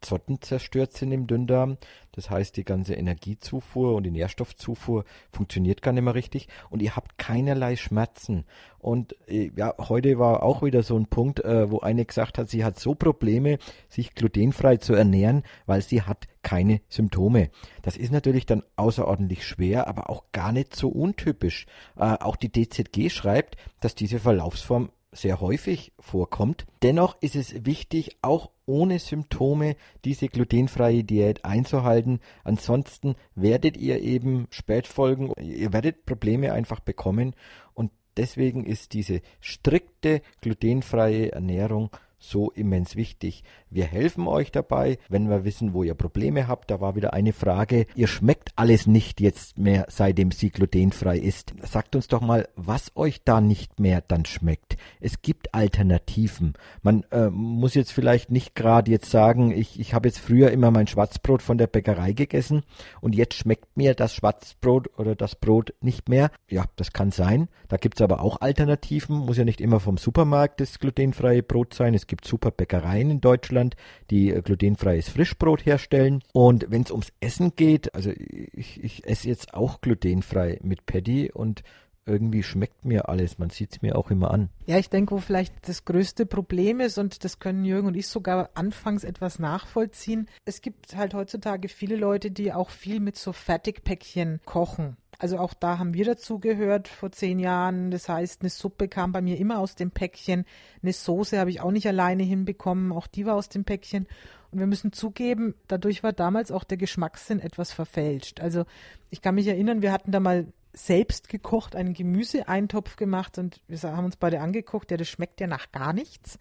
Azoten 0.05 0.39
zerstört 0.39 0.93
sind 0.93 1.11
im 1.11 1.25
Dünndarm. 1.25 1.77
Das 2.11 2.29
heißt, 2.29 2.55
die 2.57 2.63
ganze 2.63 2.93
Energiezufuhr 2.93 3.95
und 3.95 4.03
die 4.03 4.11
Nährstoffzufuhr 4.11 5.03
funktioniert 5.31 5.81
gar 5.81 5.93
nicht 5.93 6.03
mehr 6.03 6.13
richtig 6.13 6.47
und 6.69 6.83
ihr 6.83 6.95
habt 6.95 7.17
keinerlei 7.17 7.75
Schmerzen. 7.75 8.45
Und 8.77 9.15
äh, 9.27 9.51
ja, 9.55 9.73
heute 9.79 10.19
war 10.19 10.43
auch 10.43 10.61
wieder 10.61 10.83
so 10.83 10.95
ein 10.95 11.07
Punkt, 11.07 11.43
äh, 11.43 11.71
wo 11.71 11.79
eine 11.79 12.05
gesagt 12.05 12.37
hat, 12.37 12.49
sie 12.49 12.63
hat 12.63 12.79
so 12.79 12.93
Probleme, 12.93 13.57
sich 13.89 14.13
glutenfrei 14.13 14.77
zu 14.77 14.93
ernähren, 14.93 15.41
weil 15.65 15.81
sie 15.81 16.03
hat 16.03 16.27
keine 16.43 16.81
Symptome. 16.87 17.49
Das 17.81 17.97
ist 17.97 18.11
natürlich 18.11 18.45
dann 18.45 18.61
außerordentlich 18.75 19.45
schwer, 19.45 19.87
aber 19.87 20.11
auch 20.11 20.25
gar 20.31 20.51
nicht 20.51 20.75
so 20.75 20.89
untypisch. 20.89 21.65
Äh, 21.97 22.03
auch 22.19 22.35
die 22.35 22.51
DZG 22.51 23.09
schreibt, 23.09 23.57
dass 23.81 23.95
diese 23.95 24.19
Verlaufsform 24.19 24.91
sehr 25.15 25.41
häufig 25.41 25.93
vorkommt. 25.99 26.65
Dennoch 26.83 27.15
ist 27.21 27.35
es 27.35 27.65
wichtig, 27.65 28.17
auch 28.21 28.51
ohne 28.65 28.99
Symptome 28.99 29.75
diese 30.03 30.27
glutenfreie 30.27 31.03
Diät 31.03 31.45
einzuhalten. 31.45 32.19
Ansonsten 32.43 33.15
werdet 33.35 33.77
ihr 33.77 34.01
eben 34.01 34.47
Spätfolgen, 34.49 35.31
ihr 35.39 35.73
werdet 35.73 36.05
Probleme 36.05 36.53
einfach 36.53 36.79
bekommen 36.79 37.35
und 37.73 37.91
deswegen 38.17 38.65
ist 38.65 38.93
diese 38.93 39.21
strikte 39.39 40.21
glutenfreie 40.41 41.31
Ernährung 41.31 41.89
so 42.17 42.51
immens 42.51 42.95
wichtig. 42.95 43.43
Wir 43.69 43.85
helfen 43.85 44.27
euch 44.27 44.51
dabei, 44.51 44.97
wenn 45.09 45.29
wir 45.29 45.43
wissen, 45.43 45.73
wo 45.73 45.83
ihr 45.83 45.95
Probleme 45.95 46.47
habt. 46.47 46.71
Da 46.71 46.81
war 46.81 46.95
wieder 46.95 47.13
eine 47.13 47.33
Frage. 47.33 47.85
Ihr 47.95 48.07
schmeckt 48.07 48.51
alles 48.55 48.87
nicht 48.87 49.21
jetzt 49.21 49.57
mehr, 49.57 49.85
seitdem 49.89 50.31
sie 50.31 50.49
glutenfrei 50.49 51.17
ist. 51.17 51.53
Sagt 51.61 51.95
uns 51.95 52.07
doch 52.07 52.21
mal, 52.21 52.47
was 52.55 52.91
euch 52.95 53.23
da 53.23 53.41
nicht 53.41 53.79
mehr 53.79 54.01
dann 54.01 54.25
schmeckt. 54.25 54.77
Es 54.99 55.21
gibt 55.21 55.53
Alternativen. 55.53 56.53
Man 56.81 57.03
äh, 57.11 57.29
muss 57.29 57.73
jetzt 57.73 57.91
vielleicht 57.91 58.31
nicht 58.31 58.55
gerade 58.55 58.91
jetzt 58.91 59.09
sagen, 59.09 59.51
ich, 59.51 59.79
ich 59.79 59.93
habe 59.93 60.07
jetzt 60.07 60.19
früher 60.19 60.51
immer 60.51 60.71
mein 60.71 60.87
Schwarzbrot 60.87 61.41
von 61.41 61.57
der 61.57 61.67
Bäckerei 61.67 62.13
gegessen 62.13 62.63
und 63.01 63.15
jetzt 63.15 63.35
schmeckt 63.35 63.75
mir 63.77 63.93
das 63.93 64.13
Schwarzbrot 64.13 64.97
oder 64.97 65.15
das 65.15 65.35
Brot 65.35 65.73
nicht 65.81 66.09
mehr. 66.09 66.31
Ja, 66.49 66.65
das 66.75 66.93
kann 66.93 67.11
sein. 67.11 67.49
Da 67.67 67.77
gibt 67.77 67.95
es 67.97 68.01
aber 68.01 68.21
auch 68.21 68.41
Alternativen. 68.41 69.17
Muss 69.17 69.37
ja 69.37 69.45
nicht 69.45 69.61
immer 69.61 69.79
vom 69.79 69.97
Supermarkt 69.97 70.59
das 70.59 70.79
glutenfreie 70.79 71.43
Brot 71.43 71.73
sein. 71.73 71.93
Es 71.93 72.04
gibt 72.07 72.25
super 72.25 72.51
Bäckereien 72.51 73.09
in 73.09 73.21
Deutschland, 73.21 73.75
die 74.09 74.31
äh, 74.31 74.41
glutenfreies 74.41 75.09
Frischbrot 75.09 75.65
herstellen. 75.65 76.21
Und 76.33 76.67
wenn 76.69 76.83
es 76.83 76.91
ums 76.91 77.13
Essen 77.19 77.53
geht, 77.55 77.93
also 77.95 78.11
ich, 78.11 78.83
ich 78.83 79.07
esse 79.07 79.27
jetzt 79.27 79.53
auch 79.53 79.81
glutenfrei 79.81 80.59
mit 80.63 80.85
Paddy 80.85 81.31
und 81.31 81.63
irgendwie 82.05 82.43
schmeckt 82.43 82.85
mir 82.85 83.09
alles. 83.09 83.39
Man 83.39 83.49
sieht 83.49 83.71
es 83.71 83.81
mir 83.81 83.97
auch 83.97 84.11
immer 84.11 84.31
an. 84.31 84.49
Ja, 84.65 84.77
ich 84.77 84.89
denke, 84.89 85.15
wo 85.15 85.19
vielleicht 85.19 85.67
das 85.67 85.85
größte 85.85 86.25
Problem 86.25 86.79
ist, 86.79 86.97
und 86.97 87.23
das 87.23 87.39
können 87.39 87.65
Jürgen 87.65 87.87
und 87.87 87.95
ich 87.95 88.07
sogar 88.07 88.51
anfangs 88.53 89.03
etwas 89.03 89.39
nachvollziehen. 89.39 90.27
Es 90.45 90.61
gibt 90.61 90.95
halt 90.95 91.13
heutzutage 91.13 91.67
viele 91.67 91.95
Leute, 91.95 92.31
die 92.31 92.53
auch 92.53 92.69
viel 92.69 92.99
mit 92.99 93.17
so 93.17 93.33
Fertigpäckchen 93.33 94.39
kochen. 94.45 94.97
Also 95.19 95.37
auch 95.37 95.53
da 95.53 95.77
haben 95.79 95.93
wir 95.93 96.05
dazu 96.05 96.39
gehört 96.39 96.87
vor 96.87 97.11
zehn 97.11 97.39
Jahren. 97.39 97.91
Das 97.91 98.09
heißt, 98.09 98.41
eine 98.41 98.49
Suppe 98.49 98.87
kam 98.87 99.11
bei 99.11 99.21
mir 99.21 99.37
immer 99.37 99.59
aus 99.59 99.75
dem 99.75 99.91
Päckchen. 99.91 100.45
Eine 100.81 100.93
Soße 100.93 101.39
habe 101.39 101.49
ich 101.49 101.61
auch 101.61 101.71
nicht 101.71 101.87
alleine 101.87 102.23
hinbekommen. 102.23 102.91
Auch 102.91 103.07
die 103.07 103.25
war 103.25 103.35
aus 103.35 103.49
dem 103.49 103.63
Päckchen. 103.63 104.07
Und 104.51 104.59
wir 104.59 104.67
müssen 104.67 104.93
zugeben, 104.93 105.53
dadurch 105.67 106.01
war 106.01 106.13
damals 106.13 106.51
auch 106.51 106.63
der 106.63 106.77
Geschmackssinn 106.77 107.39
etwas 107.39 107.73
verfälscht. 107.73 108.39
Also 108.39 108.65
ich 109.09 109.21
kann 109.21 109.35
mich 109.35 109.47
erinnern, 109.47 109.81
wir 109.81 109.91
hatten 109.91 110.11
da 110.11 110.19
mal 110.19 110.47
selbst 110.71 111.29
gekocht, 111.29 111.75
einen 111.75 111.93
Gemüseeintopf 111.93 112.95
gemacht 112.95 113.37
und 113.37 113.61
wir 113.67 113.81
haben 113.81 114.05
uns 114.05 114.17
beide 114.17 114.41
angeguckt, 114.41 114.91
ja, 114.91 114.97
das 114.97 115.07
schmeckt 115.07 115.41
ja 115.41 115.47
nach 115.47 115.71
gar 115.71 115.93
nichts. 115.93 116.37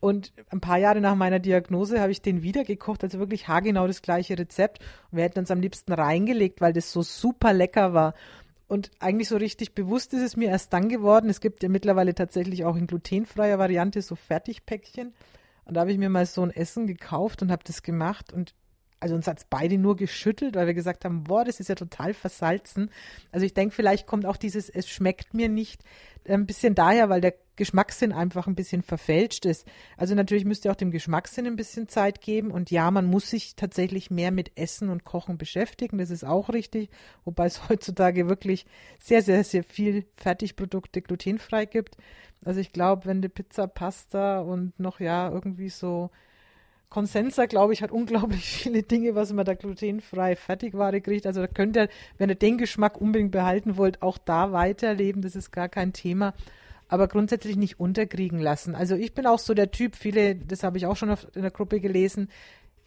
Und 0.00 0.32
ein 0.50 0.60
paar 0.60 0.78
Jahre 0.78 1.00
nach 1.00 1.16
meiner 1.16 1.40
Diagnose 1.40 2.00
habe 2.00 2.12
ich 2.12 2.22
den 2.22 2.42
wieder 2.42 2.64
gekocht, 2.64 3.02
also 3.02 3.18
wirklich 3.18 3.48
haargenau 3.48 3.86
das 3.86 4.02
gleiche 4.02 4.38
Rezept. 4.38 4.80
Und 5.10 5.18
wir 5.18 5.24
hätten 5.24 5.40
uns 5.40 5.50
am 5.50 5.60
liebsten 5.60 5.92
reingelegt, 5.92 6.60
weil 6.60 6.72
das 6.72 6.92
so 6.92 7.02
super 7.02 7.52
lecker 7.52 7.94
war. 7.94 8.14
Und 8.68 8.90
eigentlich 9.00 9.28
so 9.28 9.36
richtig 9.36 9.74
bewusst 9.74 10.12
ist 10.12 10.22
es 10.22 10.36
mir 10.36 10.50
erst 10.50 10.72
dann 10.72 10.88
geworden. 10.88 11.30
Es 11.30 11.40
gibt 11.40 11.62
ja 11.62 11.68
mittlerweile 11.68 12.14
tatsächlich 12.14 12.64
auch 12.64 12.76
in 12.76 12.86
glutenfreier 12.86 13.58
Variante 13.58 14.02
so 14.02 14.14
Fertigpäckchen. 14.14 15.14
Und 15.64 15.74
da 15.74 15.80
habe 15.80 15.92
ich 15.92 15.98
mir 15.98 16.10
mal 16.10 16.26
so 16.26 16.42
ein 16.42 16.50
Essen 16.50 16.86
gekauft 16.86 17.42
und 17.42 17.50
habe 17.50 17.64
das 17.64 17.82
gemacht. 17.82 18.32
Und 18.32 18.54
also 19.00 19.14
uns 19.14 19.26
hat 19.26 19.38
es 19.38 19.44
beide 19.44 19.78
nur 19.78 19.96
geschüttelt, 19.96 20.56
weil 20.56 20.66
wir 20.66 20.74
gesagt 20.74 21.04
haben, 21.04 21.24
boah, 21.24 21.44
das 21.44 21.60
ist 21.60 21.68
ja 21.68 21.74
total 21.74 22.14
versalzen. 22.14 22.90
Also 23.30 23.46
ich 23.46 23.54
denke, 23.54 23.74
vielleicht 23.74 24.06
kommt 24.06 24.26
auch 24.26 24.36
dieses, 24.36 24.68
es 24.68 24.88
schmeckt 24.88 25.34
mir 25.34 25.48
nicht, 25.48 25.82
ein 26.26 26.46
bisschen 26.46 26.74
daher, 26.74 27.08
weil 27.08 27.20
der 27.20 27.34
Geschmackssinn 27.56 28.12
einfach 28.12 28.46
ein 28.46 28.54
bisschen 28.54 28.82
verfälscht 28.82 29.44
ist. 29.46 29.66
Also 29.96 30.14
natürlich 30.14 30.44
müsst 30.44 30.64
ihr 30.64 30.70
auch 30.70 30.76
dem 30.76 30.90
Geschmackssinn 30.90 31.46
ein 31.46 31.56
bisschen 31.56 31.88
Zeit 31.88 32.20
geben. 32.20 32.50
Und 32.50 32.70
ja, 32.70 32.90
man 32.90 33.06
muss 33.06 33.30
sich 33.30 33.56
tatsächlich 33.56 34.10
mehr 34.10 34.30
mit 34.30 34.52
Essen 34.56 34.90
und 34.90 35.04
Kochen 35.04 35.38
beschäftigen. 35.38 35.98
Das 35.98 36.10
ist 36.10 36.24
auch 36.24 36.50
richtig. 36.50 36.90
Wobei 37.24 37.46
es 37.46 37.68
heutzutage 37.68 38.28
wirklich 38.28 38.66
sehr, 38.98 39.22
sehr, 39.22 39.42
sehr 39.42 39.64
viel 39.64 40.06
Fertigprodukte 40.16 41.02
glutenfrei 41.02 41.64
gibt. 41.64 41.96
Also 42.44 42.60
ich 42.60 42.72
glaube, 42.72 43.06
wenn 43.06 43.22
die 43.22 43.28
Pizza, 43.28 43.66
Pasta 43.66 44.40
und 44.40 44.78
noch 44.78 45.00
ja 45.00 45.28
irgendwie 45.28 45.70
so 45.70 46.10
Consensa, 46.90 47.46
glaube 47.46 47.72
ich, 47.72 47.82
hat 47.82 47.92
unglaublich 47.92 48.44
viele 48.62 48.82
Dinge, 48.82 49.14
was 49.14 49.32
man 49.32 49.44
da 49.44 49.54
glutenfrei 49.54 50.36
Fertigware 50.36 51.00
kriegt. 51.00 51.26
Also 51.26 51.40
da 51.40 51.46
könnt 51.46 51.76
ihr, 51.76 51.88
wenn 52.16 52.30
ihr 52.30 52.34
den 52.34 52.58
Geschmack 52.58 53.00
unbedingt 53.00 53.32
behalten 53.32 53.76
wollt, 53.76 54.02
auch 54.02 54.18
da 54.18 54.52
weiterleben. 54.52 55.22
Das 55.22 55.36
ist 55.36 55.50
gar 55.50 55.68
kein 55.68 55.92
Thema. 55.92 56.34
Aber 56.90 57.06
grundsätzlich 57.06 57.56
nicht 57.56 57.78
unterkriegen 57.78 58.40
lassen. 58.40 58.74
Also 58.74 58.94
ich 58.94 59.12
bin 59.12 59.26
auch 59.26 59.38
so 59.38 59.52
der 59.52 59.70
Typ, 59.70 59.94
viele, 59.94 60.36
das 60.36 60.62
habe 60.62 60.78
ich 60.78 60.86
auch 60.86 60.96
schon 60.96 61.10
in 61.34 61.42
der 61.42 61.50
Gruppe 61.50 61.80
gelesen, 61.80 62.30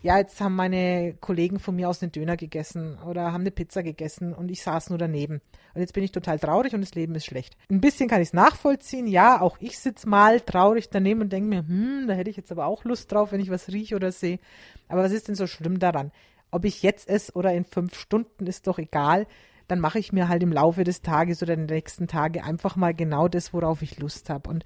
ja, 0.04 0.18
jetzt 0.18 0.42
haben 0.42 0.56
meine 0.56 1.14
Kollegen 1.20 1.60
von 1.60 1.76
mir 1.76 1.88
aus 1.88 2.02
einen 2.02 2.12
Döner 2.12 2.36
gegessen 2.36 2.98
oder 3.08 3.32
haben 3.32 3.42
eine 3.42 3.52
Pizza 3.52 3.84
gegessen 3.84 4.34
und 4.34 4.50
ich 4.50 4.64
saß 4.64 4.90
nur 4.90 4.98
daneben. 4.98 5.42
Und 5.76 5.82
jetzt 5.82 5.94
bin 5.94 6.04
ich 6.04 6.12
total 6.12 6.40
traurig 6.40 6.74
und 6.74 6.82
das 6.82 6.96
Leben 6.96 7.14
ist 7.14 7.26
schlecht. 7.26 7.56
Ein 7.70 7.82
bisschen 7.82 8.10
kann 8.10 8.22
ich 8.22 8.30
es 8.30 8.34
nachvollziehen. 8.34 9.06
Ja, 9.06 9.42
auch 9.42 9.58
ich 9.60 9.78
sitze 9.78 10.10
mal 10.10 10.42
traurig 10.42 10.90
daneben 10.90 11.22
und 11.22 11.32
denke 11.32 11.50
mir, 11.50 11.60
hm, 11.60 12.06
da 12.08 12.16
hätte 12.16 12.32
ich 12.32 12.38
jetzt 12.38 12.52
aber 12.52 12.66
auch 12.66 12.84
Lust 12.84 13.12
drauf, 13.12 13.32
wenn 13.32 13.42
ich 13.42 13.52
was 13.52 13.68
rieche 13.68 13.96
oder 13.96 14.12
sehe. 14.12 14.40
Aber 14.88 15.04
was 15.04 15.12
ist 15.12 15.28
denn 15.28 15.36
so 15.36 15.46
schlimm 15.46 15.78
daran? 15.78 16.12
Ob 16.50 16.66
ich 16.66 16.82
jetzt 16.82 17.08
esse 17.08 17.34
oder 17.34 17.54
in 17.54 17.64
fünf 17.64 17.94
Stunden, 17.94 18.48
ist 18.48 18.66
doch 18.66 18.80
egal. 18.80 19.28
Dann 19.68 19.80
mache 19.80 20.00
ich 20.00 20.12
mir 20.12 20.28
halt 20.28 20.42
im 20.42 20.52
Laufe 20.52 20.84
des 20.84 21.04
Tages 21.04 21.44
oder 21.44 21.56
den 21.56 21.68
nächsten 21.68 22.08
Tage 22.08 22.44
einfach 22.44 22.76
mal 22.76 22.96
genau 22.96 23.28
das, 23.28 23.54
worauf 23.54 23.84
ich 23.84 24.00
Lust 24.00 24.32
habe. 24.32 24.50
Und 24.50 24.66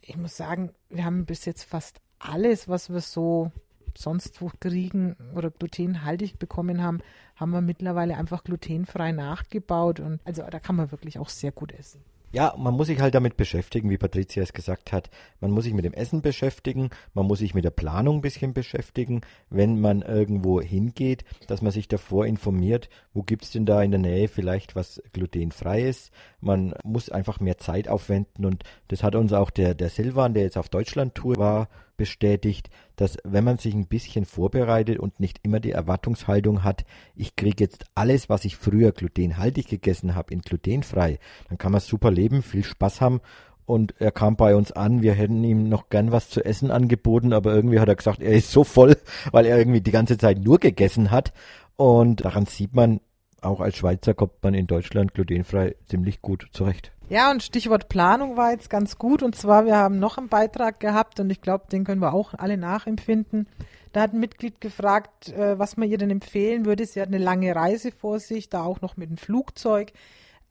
ich 0.00 0.16
muss 0.16 0.38
sagen, 0.38 0.72
wir 0.88 1.04
haben 1.04 1.26
bis 1.26 1.44
jetzt 1.44 1.64
fast 1.64 2.00
alles, 2.18 2.66
was 2.66 2.90
wir 2.90 3.00
so 3.00 3.52
sonst 3.96 4.40
wo 4.40 4.50
kriegen 4.60 5.16
oder 5.34 5.50
glutenhaltig 5.50 6.38
bekommen 6.38 6.82
haben, 6.82 7.00
haben 7.36 7.52
wir 7.52 7.60
mittlerweile 7.60 8.16
einfach 8.16 8.44
glutenfrei 8.44 9.12
nachgebaut 9.12 10.00
und 10.00 10.20
also 10.24 10.42
da 10.50 10.58
kann 10.58 10.76
man 10.76 10.90
wirklich 10.90 11.18
auch 11.18 11.28
sehr 11.28 11.52
gut 11.52 11.72
essen. 11.72 12.00
Ja, 12.30 12.54
man 12.58 12.74
muss 12.74 12.88
sich 12.88 13.00
halt 13.00 13.14
damit 13.14 13.38
beschäftigen, 13.38 13.88
wie 13.88 13.96
Patricia 13.96 14.42
es 14.42 14.52
gesagt 14.52 14.92
hat. 14.92 15.08
Man 15.40 15.50
muss 15.50 15.64
sich 15.64 15.72
mit 15.72 15.86
dem 15.86 15.94
Essen 15.94 16.20
beschäftigen, 16.20 16.90
man 17.14 17.26
muss 17.26 17.38
sich 17.38 17.54
mit 17.54 17.64
der 17.64 17.70
Planung 17.70 18.18
ein 18.18 18.20
bisschen 18.20 18.52
beschäftigen, 18.52 19.22
wenn 19.48 19.80
man 19.80 20.02
irgendwo 20.02 20.60
hingeht, 20.60 21.24
dass 21.46 21.62
man 21.62 21.72
sich 21.72 21.88
davor 21.88 22.26
informiert, 22.26 22.90
wo 23.14 23.22
gibt 23.22 23.44
es 23.44 23.52
denn 23.52 23.64
da 23.64 23.82
in 23.82 23.92
der 23.92 24.00
Nähe 24.00 24.28
vielleicht 24.28 24.76
was 24.76 25.02
glutenfrei 25.14 25.80
ist. 25.80 26.10
Man 26.42 26.74
muss 26.84 27.08
einfach 27.08 27.40
mehr 27.40 27.56
Zeit 27.56 27.88
aufwenden 27.88 28.44
und 28.44 28.62
das 28.88 29.02
hat 29.02 29.14
uns 29.14 29.32
auch 29.32 29.48
der, 29.48 29.74
der 29.74 29.88
Silvan, 29.88 30.34
der 30.34 30.42
jetzt 30.42 30.58
auf 30.58 30.68
Deutschland-Tour 30.68 31.38
war, 31.38 31.68
bestätigt, 31.98 32.70
dass 32.96 33.18
wenn 33.24 33.44
man 33.44 33.58
sich 33.58 33.74
ein 33.74 33.86
bisschen 33.86 34.24
vorbereitet 34.24 34.98
und 34.98 35.20
nicht 35.20 35.40
immer 35.42 35.60
die 35.60 35.72
Erwartungshaltung 35.72 36.64
hat, 36.64 36.86
ich 37.14 37.36
kriege 37.36 37.62
jetzt 37.62 37.84
alles, 37.94 38.30
was 38.30 38.46
ich 38.46 38.56
früher 38.56 38.92
glutenhaltig 38.92 39.68
gegessen 39.68 40.14
habe, 40.14 40.32
in 40.32 40.40
glutenfrei, 40.40 41.18
dann 41.50 41.58
kann 41.58 41.72
man 41.72 41.82
super 41.82 42.10
leben, 42.10 42.42
viel 42.42 42.64
Spaß 42.64 43.02
haben 43.02 43.20
und 43.66 43.94
er 44.00 44.12
kam 44.12 44.36
bei 44.36 44.56
uns 44.56 44.72
an, 44.72 45.02
wir 45.02 45.12
hätten 45.12 45.44
ihm 45.44 45.68
noch 45.68 45.90
gern 45.90 46.10
was 46.10 46.30
zu 46.30 46.42
essen 46.42 46.70
angeboten, 46.70 47.34
aber 47.34 47.54
irgendwie 47.54 47.80
hat 47.80 47.88
er 47.88 47.96
gesagt, 47.96 48.22
er 48.22 48.32
ist 48.32 48.50
so 48.50 48.64
voll, 48.64 48.96
weil 49.32 49.44
er 49.44 49.58
irgendwie 49.58 49.82
die 49.82 49.90
ganze 49.90 50.16
Zeit 50.16 50.38
nur 50.38 50.58
gegessen 50.58 51.10
hat 51.10 51.34
und 51.76 52.24
daran 52.24 52.46
sieht 52.46 52.74
man, 52.74 53.00
auch 53.42 53.60
als 53.60 53.76
Schweizer 53.76 54.14
kommt 54.14 54.42
man 54.42 54.54
in 54.54 54.66
Deutschland 54.66 55.12
glutenfrei 55.12 55.76
ziemlich 55.84 56.22
gut 56.22 56.48
zurecht. 56.52 56.92
Ja, 57.10 57.30
und 57.30 57.42
Stichwort 57.42 57.88
Planung 57.88 58.36
war 58.36 58.50
jetzt 58.50 58.68
ganz 58.68 58.98
gut. 58.98 59.22
Und 59.22 59.34
zwar, 59.34 59.64
wir 59.64 59.76
haben 59.76 59.98
noch 59.98 60.18
einen 60.18 60.28
Beitrag 60.28 60.78
gehabt 60.78 61.20
und 61.20 61.30
ich 61.30 61.40
glaube, 61.40 61.64
den 61.72 61.84
können 61.84 62.02
wir 62.02 62.12
auch 62.12 62.34
alle 62.34 62.58
nachempfinden. 62.58 63.48
Da 63.92 64.02
hat 64.02 64.12
ein 64.12 64.20
Mitglied 64.20 64.60
gefragt, 64.60 65.30
äh, 65.30 65.58
was 65.58 65.78
man 65.78 65.88
ihr 65.88 65.96
denn 65.96 66.10
empfehlen 66.10 66.66
würde. 66.66 66.84
Sie 66.84 67.00
hat 67.00 67.08
eine 67.08 67.16
lange 67.16 67.56
Reise 67.56 67.92
vor 67.92 68.20
sich, 68.20 68.50
da 68.50 68.62
auch 68.62 68.82
noch 68.82 68.98
mit 68.98 69.08
dem 69.08 69.16
Flugzeug. 69.16 69.92